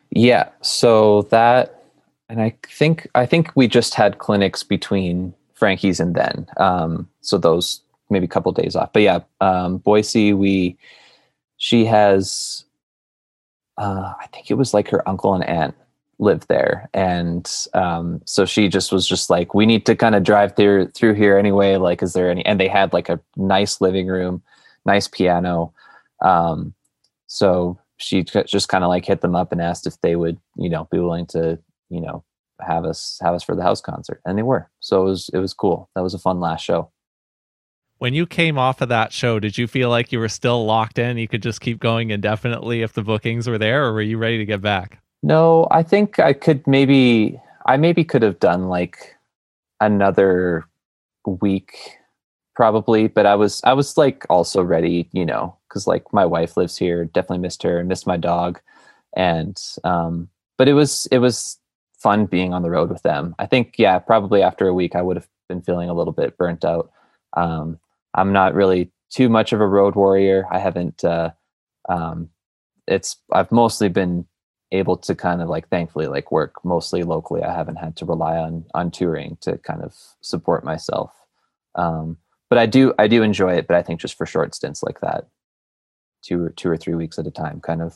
Yeah. 0.09 0.49
So 0.61 1.23
that, 1.23 1.83
and 2.27 2.41
I 2.41 2.55
think, 2.67 3.07
I 3.15 3.25
think 3.25 3.51
we 3.55 3.67
just 3.67 3.93
had 3.93 4.17
clinics 4.17 4.61
between 4.61 5.33
Frankie's 5.53 6.01
and 6.01 6.15
then. 6.15 6.47
Um, 6.57 7.07
so 7.21 7.37
those 7.37 7.81
maybe 8.09 8.25
a 8.25 8.29
couple 8.29 8.49
of 8.49 8.57
days 8.57 8.75
off. 8.75 8.91
But 8.91 9.03
yeah, 9.03 9.19
um, 9.39 9.77
Boise, 9.77 10.33
we, 10.33 10.77
she 11.57 11.85
has 11.85 12.65
uh, 13.79 14.13
I 14.19 14.27
think 14.27 14.51
it 14.51 14.55
was 14.55 14.73
like 14.73 14.89
her 14.89 15.07
uncle 15.09 15.33
and 15.33 15.43
aunt 15.43 15.73
lived 16.19 16.47
there. 16.49 16.89
And 16.93 17.49
um, 17.73 18.21
so 18.25 18.45
she 18.45 18.67
just 18.67 18.91
was 18.91 19.07
just 19.07 19.29
like 19.29 19.53
we 19.53 19.65
need 19.65 19.85
to 19.87 19.95
kind 19.95 20.15
of 20.15 20.23
drive 20.23 20.55
through 20.55 20.89
through 20.89 21.13
here 21.13 21.37
anyway. 21.37 21.77
Like 21.77 22.03
is 22.03 22.13
there 22.13 22.29
any 22.29 22.45
and 22.45 22.59
they 22.59 22.67
had 22.67 22.93
like 22.93 23.09
a 23.09 23.19
nice 23.35 23.81
living 23.81 24.07
room 24.07 24.43
nice 24.85 25.07
piano. 25.07 25.73
Um, 26.21 26.73
so 27.27 27.79
she 27.97 28.23
just 28.23 28.69
kind 28.69 28.83
of 28.83 28.89
like 28.89 29.05
hit 29.05 29.21
them 29.21 29.35
up 29.35 29.51
and 29.51 29.61
asked 29.61 29.87
if 29.87 29.99
they 30.01 30.15
would 30.15 30.37
you 30.55 30.69
know 30.69 30.87
be 30.91 30.99
willing 30.99 31.25
to 31.27 31.59
you 31.89 32.01
know 32.01 32.23
have 32.61 32.85
us 32.85 33.19
have 33.21 33.33
us 33.33 33.43
for 33.43 33.55
the 33.55 33.63
house 33.63 33.81
concert. 33.81 34.21
And 34.25 34.37
they 34.37 34.43
were. 34.43 34.69
So 34.79 35.01
it 35.01 35.05
was 35.05 35.29
it 35.33 35.37
was 35.39 35.53
cool. 35.53 35.89
That 35.95 36.03
was 36.03 36.13
a 36.13 36.19
fun 36.19 36.39
last 36.39 36.63
show 36.63 36.91
when 37.99 38.13
you 38.13 38.25
came 38.25 38.57
off 38.57 38.81
of 38.81 38.89
that 38.89 39.13
show, 39.13 39.39
did 39.39 39.57
you 39.57 39.67
feel 39.67 39.89
like 39.89 40.11
you 40.11 40.19
were 40.19 40.29
still 40.29 40.65
locked 40.65 40.97
in? 40.97 41.17
You 41.17 41.27
could 41.27 41.43
just 41.43 41.61
keep 41.61 41.79
going 41.79 42.09
indefinitely 42.09 42.81
if 42.81 42.93
the 42.93 43.03
bookings 43.03 43.47
were 43.47 43.57
there, 43.57 43.85
or 43.85 43.93
were 43.93 44.01
you 44.01 44.17
ready 44.17 44.37
to 44.37 44.45
get 44.45 44.61
back? 44.61 45.01
No, 45.21 45.67
I 45.69 45.83
think 45.83 46.17
I 46.17 46.31
could 46.31 46.65
maybe, 46.65 47.39
I 47.65 47.75
maybe 47.75 48.05
could 48.05 48.21
have 48.21 48.39
done 48.39 48.69
like 48.69 49.15
another 49.81 50.65
week 51.25 51.97
probably, 52.55 53.07
but 53.07 53.25
I 53.25 53.35
was, 53.35 53.61
I 53.65 53.73
was 53.73 53.97
like 53.97 54.25
also 54.29 54.63
ready, 54.63 55.09
you 55.11 55.25
know, 55.25 55.55
cause 55.67 55.85
like 55.85 56.11
my 56.13 56.25
wife 56.25 56.55
lives 56.55 56.77
here, 56.77 57.05
definitely 57.05 57.39
missed 57.39 57.63
her, 57.63 57.83
missed 57.83 58.07
my 58.07 58.17
dog. 58.17 58.61
And, 59.15 59.61
um, 59.83 60.29
but 60.57 60.69
it 60.69 60.73
was, 60.73 61.05
it 61.11 61.19
was 61.19 61.57
fun 61.97 62.25
being 62.25 62.53
on 62.53 62.61
the 62.61 62.69
road 62.69 62.89
with 62.89 63.03
them. 63.03 63.35
I 63.39 63.45
think, 63.45 63.75
yeah, 63.77 63.99
probably 63.99 64.41
after 64.41 64.67
a 64.67 64.73
week, 64.73 64.95
I 64.95 65.01
would 65.01 65.17
have 65.17 65.27
been 65.49 65.61
feeling 65.61 65.89
a 65.89 65.93
little 65.93 66.13
bit 66.13 66.37
burnt 66.37 66.63
out. 66.63 66.91
Um, 67.35 67.77
I'm 68.13 68.33
not 68.33 68.53
really 68.53 68.91
too 69.09 69.29
much 69.29 69.53
of 69.53 69.61
a 69.61 69.67
road 69.67 69.95
warrior. 69.95 70.45
I 70.51 70.59
haven't. 70.59 71.03
Uh, 71.03 71.31
um, 71.87 72.29
it's 72.87 73.17
I've 73.31 73.51
mostly 73.51 73.89
been 73.89 74.25
able 74.71 74.97
to 74.97 75.15
kind 75.15 75.41
of 75.41 75.49
like 75.49 75.67
thankfully 75.69 76.07
like 76.07 76.31
work 76.31 76.63
mostly 76.63 77.03
locally. 77.03 77.43
I 77.43 77.53
haven't 77.53 77.77
had 77.77 77.95
to 77.97 78.05
rely 78.05 78.37
on 78.37 78.65
on 78.73 78.91
touring 78.91 79.37
to 79.41 79.57
kind 79.59 79.81
of 79.81 79.95
support 80.21 80.63
myself. 80.63 81.11
Um, 81.75 82.17
but 82.49 82.57
I 82.59 82.65
do 82.65 82.93
I 82.99 83.07
do 83.07 83.23
enjoy 83.23 83.53
it. 83.55 83.67
But 83.67 83.77
I 83.77 83.83
think 83.83 83.99
just 83.99 84.17
for 84.17 84.25
short 84.25 84.55
stints 84.55 84.83
like 84.83 85.01
that, 85.01 85.27
two 86.23 86.43
or 86.45 86.49
two 86.49 86.69
or 86.69 86.77
three 86.77 86.95
weeks 86.95 87.19
at 87.19 87.27
a 87.27 87.31
time, 87.31 87.61
kind 87.61 87.81
of. 87.81 87.95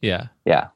Yeah. 0.00 0.28
Yeah. 0.44 0.68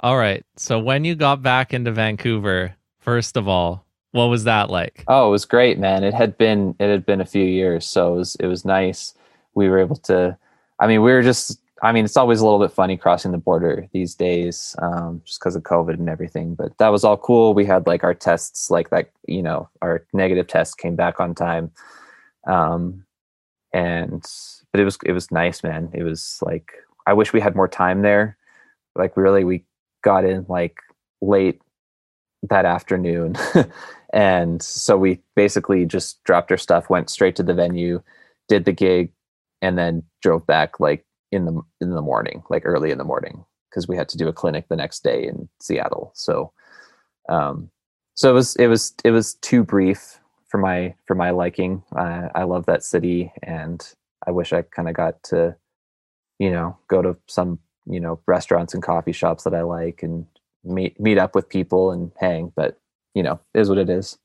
All 0.00 0.16
right. 0.16 0.44
So 0.56 0.78
when 0.78 1.04
you 1.04 1.14
got 1.14 1.42
back 1.42 1.74
into 1.74 1.90
Vancouver, 1.90 2.76
first 3.00 3.36
of 3.36 3.48
all, 3.48 3.84
what 4.14 4.26
was 4.26 4.44
that 4.44 4.70
like? 4.70 5.02
Oh, 5.08 5.26
it 5.26 5.30
was 5.32 5.44
great, 5.44 5.76
man. 5.76 6.04
It 6.04 6.14
had 6.14 6.38
been 6.38 6.76
it 6.78 6.88
had 6.88 7.04
been 7.04 7.20
a 7.20 7.26
few 7.26 7.44
years, 7.44 7.84
so 7.84 8.14
it 8.14 8.16
was 8.16 8.36
it 8.36 8.46
was 8.46 8.64
nice. 8.64 9.12
We 9.54 9.68
were 9.68 9.80
able 9.80 9.96
to. 9.96 10.38
I 10.78 10.86
mean, 10.86 11.02
we 11.02 11.12
were 11.12 11.22
just. 11.22 11.60
I 11.82 11.90
mean, 11.90 12.04
it's 12.04 12.16
always 12.16 12.40
a 12.40 12.44
little 12.44 12.60
bit 12.60 12.70
funny 12.70 12.96
crossing 12.96 13.32
the 13.32 13.38
border 13.38 13.88
these 13.92 14.14
days, 14.14 14.76
um, 14.80 15.20
just 15.24 15.40
because 15.40 15.56
of 15.56 15.64
COVID 15.64 15.94
and 15.94 16.08
everything. 16.08 16.54
But 16.54 16.78
that 16.78 16.90
was 16.90 17.02
all 17.02 17.16
cool. 17.16 17.54
We 17.54 17.66
had 17.66 17.88
like 17.88 18.04
our 18.04 18.14
tests, 18.14 18.70
like 18.70 18.90
that. 18.90 19.10
You 19.26 19.42
know, 19.42 19.68
our 19.82 20.06
negative 20.12 20.46
test 20.46 20.78
came 20.78 20.94
back 20.94 21.18
on 21.18 21.34
time, 21.34 21.72
um, 22.46 23.04
and 23.72 24.24
but 24.70 24.80
it 24.80 24.84
was 24.84 24.96
it 25.04 25.12
was 25.12 25.32
nice, 25.32 25.64
man. 25.64 25.90
It 25.92 26.04
was 26.04 26.38
like 26.40 26.70
I 27.04 27.14
wish 27.14 27.32
we 27.32 27.40
had 27.40 27.56
more 27.56 27.68
time 27.68 28.02
there. 28.02 28.38
Like 28.94 29.16
really, 29.16 29.42
we 29.42 29.64
got 30.02 30.24
in 30.24 30.46
like 30.48 30.78
late 31.20 31.60
that 32.50 32.64
afternoon 32.64 33.36
and 34.14 34.62
so 34.62 34.96
we 34.96 35.20
basically 35.36 35.84
just 35.84 36.22
dropped 36.24 36.50
our 36.50 36.56
stuff 36.56 36.88
went 36.88 37.10
straight 37.10 37.36
to 37.36 37.42
the 37.42 37.52
venue 37.52 38.02
did 38.48 38.64
the 38.64 38.72
gig 38.72 39.12
and 39.60 39.76
then 39.76 40.02
drove 40.22 40.46
back 40.46 40.80
like 40.80 41.04
in 41.32 41.44
the 41.44 41.60
in 41.80 41.90
the 41.90 42.02
morning 42.02 42.42
like 42.48 42.62
early 42.64 42.90
in 42.90 42.98
the 42.98 43.04
morning 43.04 43.44
because 43.70 43.88
we 43.88 43.96
had 43.96 44.08
to 44.08 44.16
do 44.16 44.28
a 44.28 44.32
clinic 44.32 44.66
the 44.68 44.76
next 44.76 45.02
day 45.02 45.26
in 45.26 45.48
seattle 45.60 46.12
so 46.14 46.52
um 47.28 47.68
so 48.14 48.30
it 48.30 48.34
was 48.34 48.56
it 48.56 48.68
was 48.68 48.94
it 49.04 49.10
was 49.10 49.34
too 49.34 49.62
brief 49.62 50.20
for 50.48 50.58
my 50.58 50.94
for 51.06 51.14
my 51.14 51.30
liking 51.30 51.82
i 51.96 52.44
love 52.44 52.64
that 52.66 52.84
city 52.84 53.32
and 53.42 53.94
i 54.26 54.30
wish 54.30 54.52
i 54.52 54.62
kind 54.62 54.88
of 54.88 54.94
got 54.94 55.20
to 55.24 55.54
you 56.38 56.50
know 56.50 56.76
go 56.88 57.02
to 57.02 57.16
some 57.26 57.58
you 57.86 57.98
know 57.98 58.20
restaurants 58.26 58.72
and 58.72 58.82
coffee 58.82 59.12
shops 59.12 59.42
that 59.42 59.54
i 59.54 59.62
like 59.62 60.02
and 60.02 60.26
meet 60.64 60.98
meet 60.98 61.18
up 61.18 61.34
with 61.34 61.48
people 61.48 61.90
and 61.90 62.10
hang. 62.18 62.52
But 62.56 62.78
you 63.14 63.22
know, 63.22 63.40
is 63.54 63.68
what 63.68 63.78
it 63.78 63.88
is. 63.88 64.18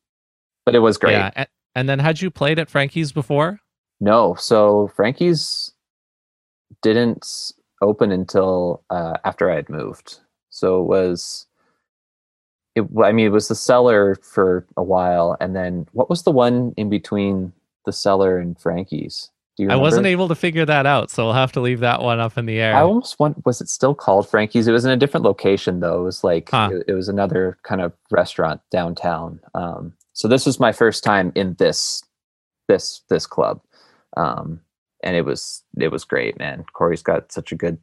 But 0.65 0.75
it 0.75 0.79
was 0.79 0.97
great. 0.97 1.13
Yeah. 1.13 1.45
And 1.75 1.87
then 1.87 1.99
had 1.99 2.21
you 2.21 2.29
played 2.29 2.59
at 2.59 2.69
Frankie's 2.69 3.11
before? 3.11 3.59
No. 3.99 4.35
So 4.35 4.91
Frankie's 4.95 5.71
didn't 6.81 7.25
open 7.81 8.11
until 8.11 8.83
uh, 8.89 9.17
after 9.23 9.51
I 9.51 9.55
had 9.55 9.69
moved. 9.69 10.19
So 10.49 10.81
it 10.81 10.87
was. 10.87 11.45
It, 12.75 12.85
I 13.03 13.11
mean, 13.11 13.25
it 13.25 13.31
was 13.31 13.47
the 13.47 13.55
cellar 13.55 14.15
for 14.15 14.65
a 14.77 14.83
while, 14.83 15.35
and 15.41 15.55
then 15.55 15.87
what 15.91 16.09
was 16.09 16.23
the 16.23 16.31
one 16.31 16.73
in 16.77 16.89
between 16.89 17.51
the 17.85 17.91
cellar 17.91 18.37
and 18.37 18.59
Frankie's? 18.59 19.31
I 19.67 19.75
wasn't 19.75 20.05
able 20.05 20.27
to 20.27 20.35
figure 20.35 20.65
that 20.65 20.85
out, 20.85 21.09
so 21.09 21.25
we'll 21.25 21.33
have 21.33 21.51
to 21.53 21.59
leave 21.59 21.79
that 21.81 22.01
one 22.01 22.19
up 22.19 22.37
in 22.37 22.45
the 22.45 22.59
air. 22.59 22.75
I 22.75 22.81
almost 22.81 23.19
want 23.19 23.45
was 23.45 23.61
it 23.61 23.69
still 23.69 23.95
called 23.95 24.29
Frankie's? 24.29 24.67
It 24.67 24.71
was 24.71 24.85
in 24.85 24.91
a 24.91 24.97
different 24.97 25.25
location 25.25 25.79
though. 25.79 26.01
It 26.01 26.03
was 26.03 26.23
like 26.23 26.49
huh. 26.49 26.69
it, 26.71 26.85
it, 26.89 26.93
was 26.93 27.09
another 27.09 27.57
kind 27.63 27.81
of 27.81 27.93
restaurant 28.11 28.61
downtown. 28.71 29.39
Um, 29.53 29.93
so 30.13 30.27
this 30.27 30.45
was 30.45 30.59
my 30.59 30.71
first 30.71 31.03
time 31.03 31.31
in 31.35 31.55
this 31.55 32.03
this 32.67 33.01
this 33.09 33.25
club, 33.25 33.61
um, 34.15 34.61
and 35.03 35.15
it 35.15 35.25
was 35.25 35.63
it 35.77 35.91
was 35.91 36.05
great, 36.05 36.37
man. 36.37 36.65
Corey's 36.73 37.03
got 37.03 37.31
such 37.31 37.51
a 37.51 37.55
good 37.55 37.77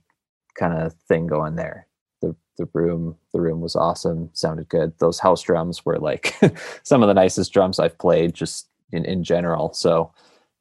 kind 0.59 0.73
of 0.73 0.95
thing 1.09 1.27
going 1.27 1.57
there. 1.57 1.87
The 2.23 2.35
the 2.59 2.69
room 2.73 3.17
the 3.33 3.41
room 3.41 3.61
was 3.61 3.77
awesome, 3.77 4.31
sounded 4.33 4.69
good. 4.69 4.93
Those 4.99 5.19
house 5.19 5.43
drums 5.43 5.85
were 5.85 5.99
like 5.99 6.35
some 6.83 7.03
of 7.03 7.09
the 7.09 7.15
nicest 7.15 7.53
drums 7.53 7.79
I've 7.79 7.99
played, 7.99 8.35
just 8.35 8.69
in 8.93 9.05
in 9.05 9.25
general. 9.25 9.73
So 9.75 10.13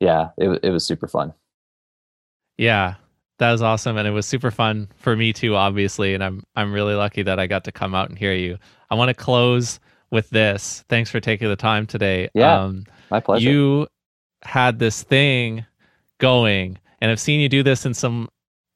yeah, 0.06 0.30
it 0.38 0.60
it 0.64 0.70
was 0.70 0.86
super 0.86 1.08
fun. 1.08 1.34
Yeah, 2.58 2.96
that 3.40 3.52
was 3.52 3.62
awesome, 3.62 3.98
and 3.98 4.08
it 4.08 4.12
was 4.12 4.26
super 4.26 4.52
fun 4.52 4.88
for 4.98 5.16
me 5.16 5.34
too, 5.34 5.56
obviously. 5.56 6.14
And 6.14 6.24
I'm 6.24 6.44
I'm 6.56 6.72
really 6.72 6.94
lucky 6.94 7.24
that 7.24 7.40
I 7.40 7.48
got 7.48 7.64
to 7.64 7.72
come 7.72 7.96
out 7.96 8.10
and 8.10 8.18
hear 8.18 8.34
you. 8.34 8.58
I 8.92 8.96
want 8.96 9.10
to 9.10 9.16
close 9.16 9.80
with 10.12 10.30
this. 10.30 10.86
Thanks 10.90 11.10
for 11.10 11.20
taking 11.20 11.50
the 11.50 11.56
time 11.56 11.88
today. 11.88 12.30
Yeah, 12.36 12.62
um, 12.62 12.86
my 13.10 13.20
pleasure. 13.20 13.50
You 13.50 13.88
had 14.44 14.78
this 14.78 15.02
thing 15.02 15.66
going, 16.20 16.78
and 17.02 17.10
I've 17.10 17.20
seen 17.20 17.40
you 17.40 17.50
do 17.50 17.64
this 17.64 17.86
in 17.86 17.96
some 17.96 18.30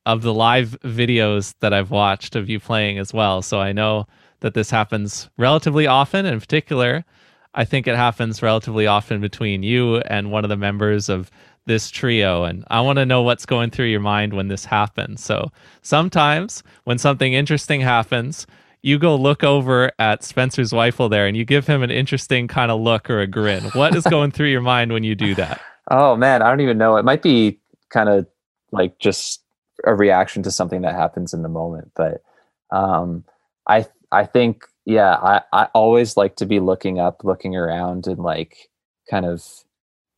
of 0.08 0.24
the 0.24 0.34
live 0.34 0.76
videos 0.84 1.54
that 1.60 1.74
I've 1.74 1.92
watched 1.92 2.36
of 2.36 2.50
you 2.50 2.60
playing 2.60 2.98
as 2.98 3.14
well. 3.14 3.44
So 3.44 3.60
I 3.60 3.72
know 3.72 4.08
that 4.40 4.56
this 4.56 4.72
happens 4.72 5.30
relatively 5.38 5.86
often. 5.86 6.26
In 6.26 6.40
particular, 6.40 7.06
I 7.54 7.66
think 7.66 7.88
it 7.88 7.96
happens 7.96 8.42
relatively 8.42 8.88
often 8.88 9.22
between 9.22 9.64
you 9.64 9.98
and 9.98 10.32
one 10.32 10.44
of 10.46 10.50
the 10.50 10.58
members 10.58 11.10
of 11.10 11.32
this 11.66 11.90
trio. 11.90 12.44
And 12.44 12.64
I 12.70 12.82
want 12.82 12.98
to 12.98 13.06
know 13.06 13.22
what's 13.22 13.46
going 13.46 13.70
through 13.70 13.88
your 13.88 14.00
mind 14.00 14.34
when 14.34 14.48
this 14.48 14.66
happens. 14.66 15.24
So 15.24 15.52
sometimes 15.82 16.64
when 16.84 16.98
something 16.98 17.34
interesting 17.34 17.82
happens, 17.82 18.48
you 18.82 18.98
go 18.98 19.16
look 19.16 19.44
over 19.44 19.92
at 20.00 20.24
Spencer's 20.24 20.72
Weifel 20.72 21.10
there 21.10 21.28
and 21.28 21.36
you 21.36 21.46
give 21.46 21.68
him 21.68 21.84
an 21.84 21.92
interesting 21.92 22.48
kind 22.48 22.72
of 22.72 22.80
look 22.80 23.10
or 23.10 23.20
a 23.20 23.28
grin. 23.28 23.64
What 23.74 23.96
is 23.96 24.04
going 24.06 24.32
through 24.32 24.48
your 24.48 24.62
mind 24.62 24.94
when 24.94 25.04
you 25.04 25.16
do 25.16 25.36
that? 25.36 25.62
Oh 25.92 26.16
man, 26.16 26.44
I 26.44 26.50
don't 26.50 26.62
even 26.62 26.78
know. 26.78 26.98
It 26.98 27.04
might 27.04 27.24
be 27.24 27.60
kind 27.90 28.10
of 28.10 28.28
like 28.72 29.00
just 29.00 29.44
a 29.86 29.96
reaction 29.96 30.44
to 30.44 30.52
something 30.52 30.84
that 30.84 30.94
happens 30.94 31.34
in 31.34 31.42
the 31.42 31.50
moment. 31.50 31.92
But 31.96 32.22
um, 32.70 33.24
I 33.68 33.88
I 34.12 34.26
think 34.26 34.66
yeah, 34.90 35.16
I, 35.18 35.44
I 35.54 35.66
always 35.76 36.18
like 36.18 36.38
to 36.38 36.48
be 36.48 36.60
looking 36.62 37.00
up, 37.00 37.24
looking 37.26 37.56
around, 37.58 38.08
and 38.08 38.20
like 38.20 38.70
kind 39.12 39.26
of 39.28 39.46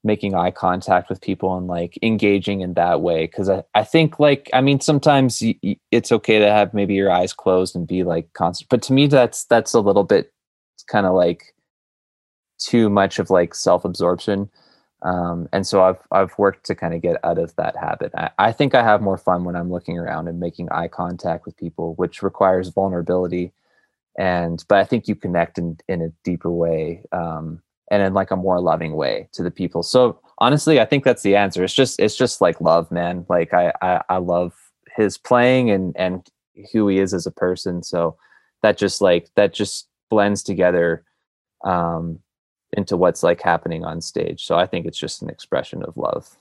making 0.04 0.36
eye 0.36 0.52
contact 0.52 1.10
with 1.10 1.22
people 1.22 1.58
and 1.58 1.68
like 1.68 2.00
engaging 2.04 2.62
in 2.62 2.76
that 2.76 3.02
way 3.02 3.28
because 3.28 3.50
I, 3.50 3.64
I 3.76 3.84
think 3.86 4.20
like 4.20 4.50
i 4.54 4.62
mean 4.62 4.82
sometimes 4.82 5.42
y- 5.44 5.58
y- 5.64 5.78
it's 5.92 6.12
okay 6.12 6.40
to 6.40 6.50
have 6.52 6.74
maybe 6.74 6.96
your 6.96 7.12
eyes 7.12 7.34
closed 7.34 7.76
and 7.76 7.88
be 7.88 8.04
like 8.04 8.34
constant 8.34 8.70
but 8.70 8.82
to 8.84 8.94
me 8.94 9.08
that's 9.08 9.46
that's 9.46 9.76
a 9.76 9.82
little 9.82 10.06
bit 10.06 10.34
kind 10.90 11.06
of 11.08 11.16
like 11.16 11.56
too 12.60 12.90
much 12.90 13.20
of 13.20 13.30
like 13.30 13.56
self-absorption 13.56 14.50
um, 15.04 15.50
and 15.54 15.68
so 15.68 15.84
I've 15.84 16.00
I've 16.12 16.38
worked 16.38 16.66
to 16.68 16.76
kind 16.76 16.94
of 16.94 17.02
get 17.02 17.18
out 17.24 17.38
of 17.40 17.56
that 17.58 17.76
habit. 17.78 18.12
I, 18.16 18.32
I 18.38 18.52
think 18.52 18.76
I 18.76 18.84
have 18.84 19.02
more 19.02 19.18
fun 19.18 19.46
when 19.46 19.56
I'm 19.56 19.72
looking 19.72 19.98
around 19.98 20.28
and 20.28 20.40
making 20.40 20.70
eye 20.72 20.90
contact 20.90 21.46
with 21.46 21.58
people, 21.58 21.96
which 21.96 22.24
requires 22.24 22.70
vulnerability. 22.70 23.54
And 24.18 24.64
but 24.68 24.80
I 24.80 24.84
think 24.84 25.08
you 25.08 25.16
connect 25.16 25.58
in 25.58 25.78
in 25.88 26.02
a 26.02 26.10
deeper 26.24 26.52
way, 26.52 27.04
um, 27.12 27.62
and 27.90 28.04
in 28.04 28.14
like 28.14 28.32
a 28.32 28.36
more 28.36 28.60
loving 28.60 28.94
way 28.94 29.30
to 29.34 29.44
the 29.44 29.52
people. 29.52 29.84
So 29.84 30.20
honestly, 30.40 30.80
I 30.80 30.86
think 30.86 31.04
that's 31.04 31.24
the 31.24 31.36
answer. 31.36 31.64
It's 31.64 31.74
just 31.74 32.00
it's 32.00 32.18
just 32.18 32.42
like 32.42 32.60
love, 32.62 32.92
man. 32.92 33.26
Like 33.30 33.54
I 33.54 33.74
I, 33.82 34.02
I 34.10 34.18
love 34.18 34.54
his 34.96 35.18
playing 35.18 35.72
and 35.72 35.96
and 35.98 36.28
who 36.74 36.88
he 36.88 37.00
is 37.00 37.14
as 37.14 37.26
a 37.26 37.32
person. 37.32 37.84
So 37.84 38.18
that 38.62 38.78
just 38.78 39.02
like 39.02 39.30
that 39.36 39.54
just 39.54 39.88
blends 40.10 40.44
together 40.44 41.06
um 41.64 42.20
into 42.74 42.96
what's 42.98 43.24
like 43.24 43.42
happening 43.42 43.84
on 43.84 44.02
stage. 44.02 44.46
So 44.46 44.56
I 44.56 44.66
think 44.66 44.86
it's 44.86 44.98
just 44.98 45.22
an 45.22 45.30
expression 45.30 45.84
of 45.84 45.98
love. 45.98 46.38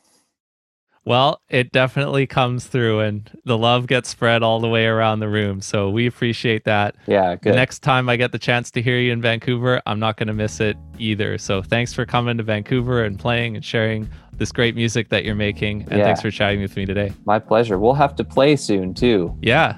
Well, 1.05 1.41
it 1.49 1.73
definitely 1.73 2.27
comes 2.27 2.67
through 2.67 3.01
and 3.01 3.31
the 3.45 3.57
love 3.57 3.87
gets 3.87 4.11
spread 4.11 4.43
all 4.43 4.61
the 4.61 4.69
way 4.69 4.87
around 4.87 5.21
the 5.21 5.29
room. 5.29 5.61
So 5.61 5.89
we 5.89 6.07
appreciate 6.07 6.65
that. 6.65 6.95
Yeah, 7.07 7.35
good. 7.37 7.53
The 7.53 7.57
next 7.57 7.81
time 7.81 8.09
I 8.09 8.17
get 8.17 8.33
the 8.33 8.39
chance 8.39 8.71
to 8.73 8.83
hear 8.83 8.99
you 8.99 9.13
in 9.13 9.23
Vancouver, 9.23 9.81
I'm 9.87 9.99
not 9.99 10.17
going 10.17 10.27
to 10.29 10.35
miss 10.35 10.61
it 10.61 10.77
either. 10.99 11.39
So 11.39 11.63
thanks 11.63 11.93
for 11.95 12.05
coming 12.05 12.37
to 12.37 12.43
Vancouver 12.43 13.03
and 13.05 13.19
playing 13.19 13.57
and 13.57 13.65
sharing 13.65 14.09
this 14.35 14.53
great 14.53 14.75
music 14.75 15.09
that 15.09 15.25
you're 15.25 15.35
making. 15.35 15.83
And 15.91 15.99
Yeah. 15.99 16.05
thanks 16.05 16.21
for 16.21 16.31
chatting 16.31 16.61
with 16.61 16.77
me 16.77 16.85
today. 16.87 17.13
My 17.25 17.39
pleasure. 17.39 17.79
We'll 17.79 17.95
have 17.95 18.15
to 18.17 18.25
play 18.25 18.57
soon 18.57 18.93
too. 18.95 19.35
Yeah. 19.41 19.77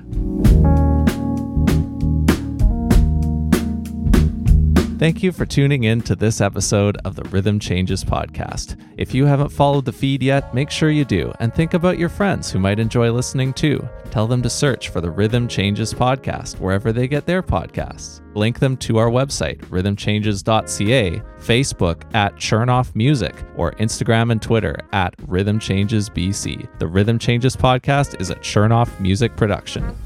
Thank 5.02 5.24
you 5.24 5.32
for 5.32 5.44
tuning 5.44 5.82
in 5.82 6.00
to 6.02 6.14
this 6.14 6.40
episode 6.40 6.96
of 6.98 7.16
the 7.16 7.24
Rhythm 7.30 7.58
Changes 7.58 8.04
podcast. 8.04 8.80
If 8.96 9.12
you 9.12 9.26
haven't 9.26 9.48
followed 9.48 9.84
the 9.84 9.92
feed 9.92 10.22
yet, 10.22 10.54
make 10.54 10.70
sure 10.70 10.90
you 10.90 11.04
do 11.04 11.32
and 11.40 11.52
think 11.52 11.74
about 11.74 11.98
your 11.98 12.08
friends 12.08 12.52
who 12.52 12.60
might 12.60 12.78
enjoy 12.78 13.10
listening 13.10 13.52
too. 13.52 13.84
Tell 14.12 14.28
them 14.28 14.42
to 14.42 14.48
search 14.48 14.90
for 14.90 15.00
the 15.00 15.10
Rhythm 15.10 15.48
Changes 15.48 15.92
podcast 15.92 16.60
wherever 16.60 16.92
they 16.92 17.08
get 17.08 17.26
their 17.26 17.42
podcasts. 17.42 18.20
Link 18.36 18.60
them 18.60 18.76
to 18.76 18.98
our 18.98 19.08
website, 19.08 19.58
rhythmchanges.ca, 19.70 21.22
Facebook 21.40 22.14
at 22.14 22.36
Chernoff 22.36 22.94
Music, 22.94 23.34
or 23.56 23.72
Instagram 23.72 24.30
and 24.30 24.40
Twitter 24.40 24.76
at 24.92 25.16
Rhythm 25.26 25.58
Changes 25.58 26.08
BC. 26.10 26.78
The 26.78 26.86
Rhythm 26.86 27.18
Changes 27.18 27.56
podcast 27.56 28.20
is 28.20 28.30
a 28.30 28.36
Chernoff 28.36 29.00
Music 29.00 29.36
production. 29.36 29.96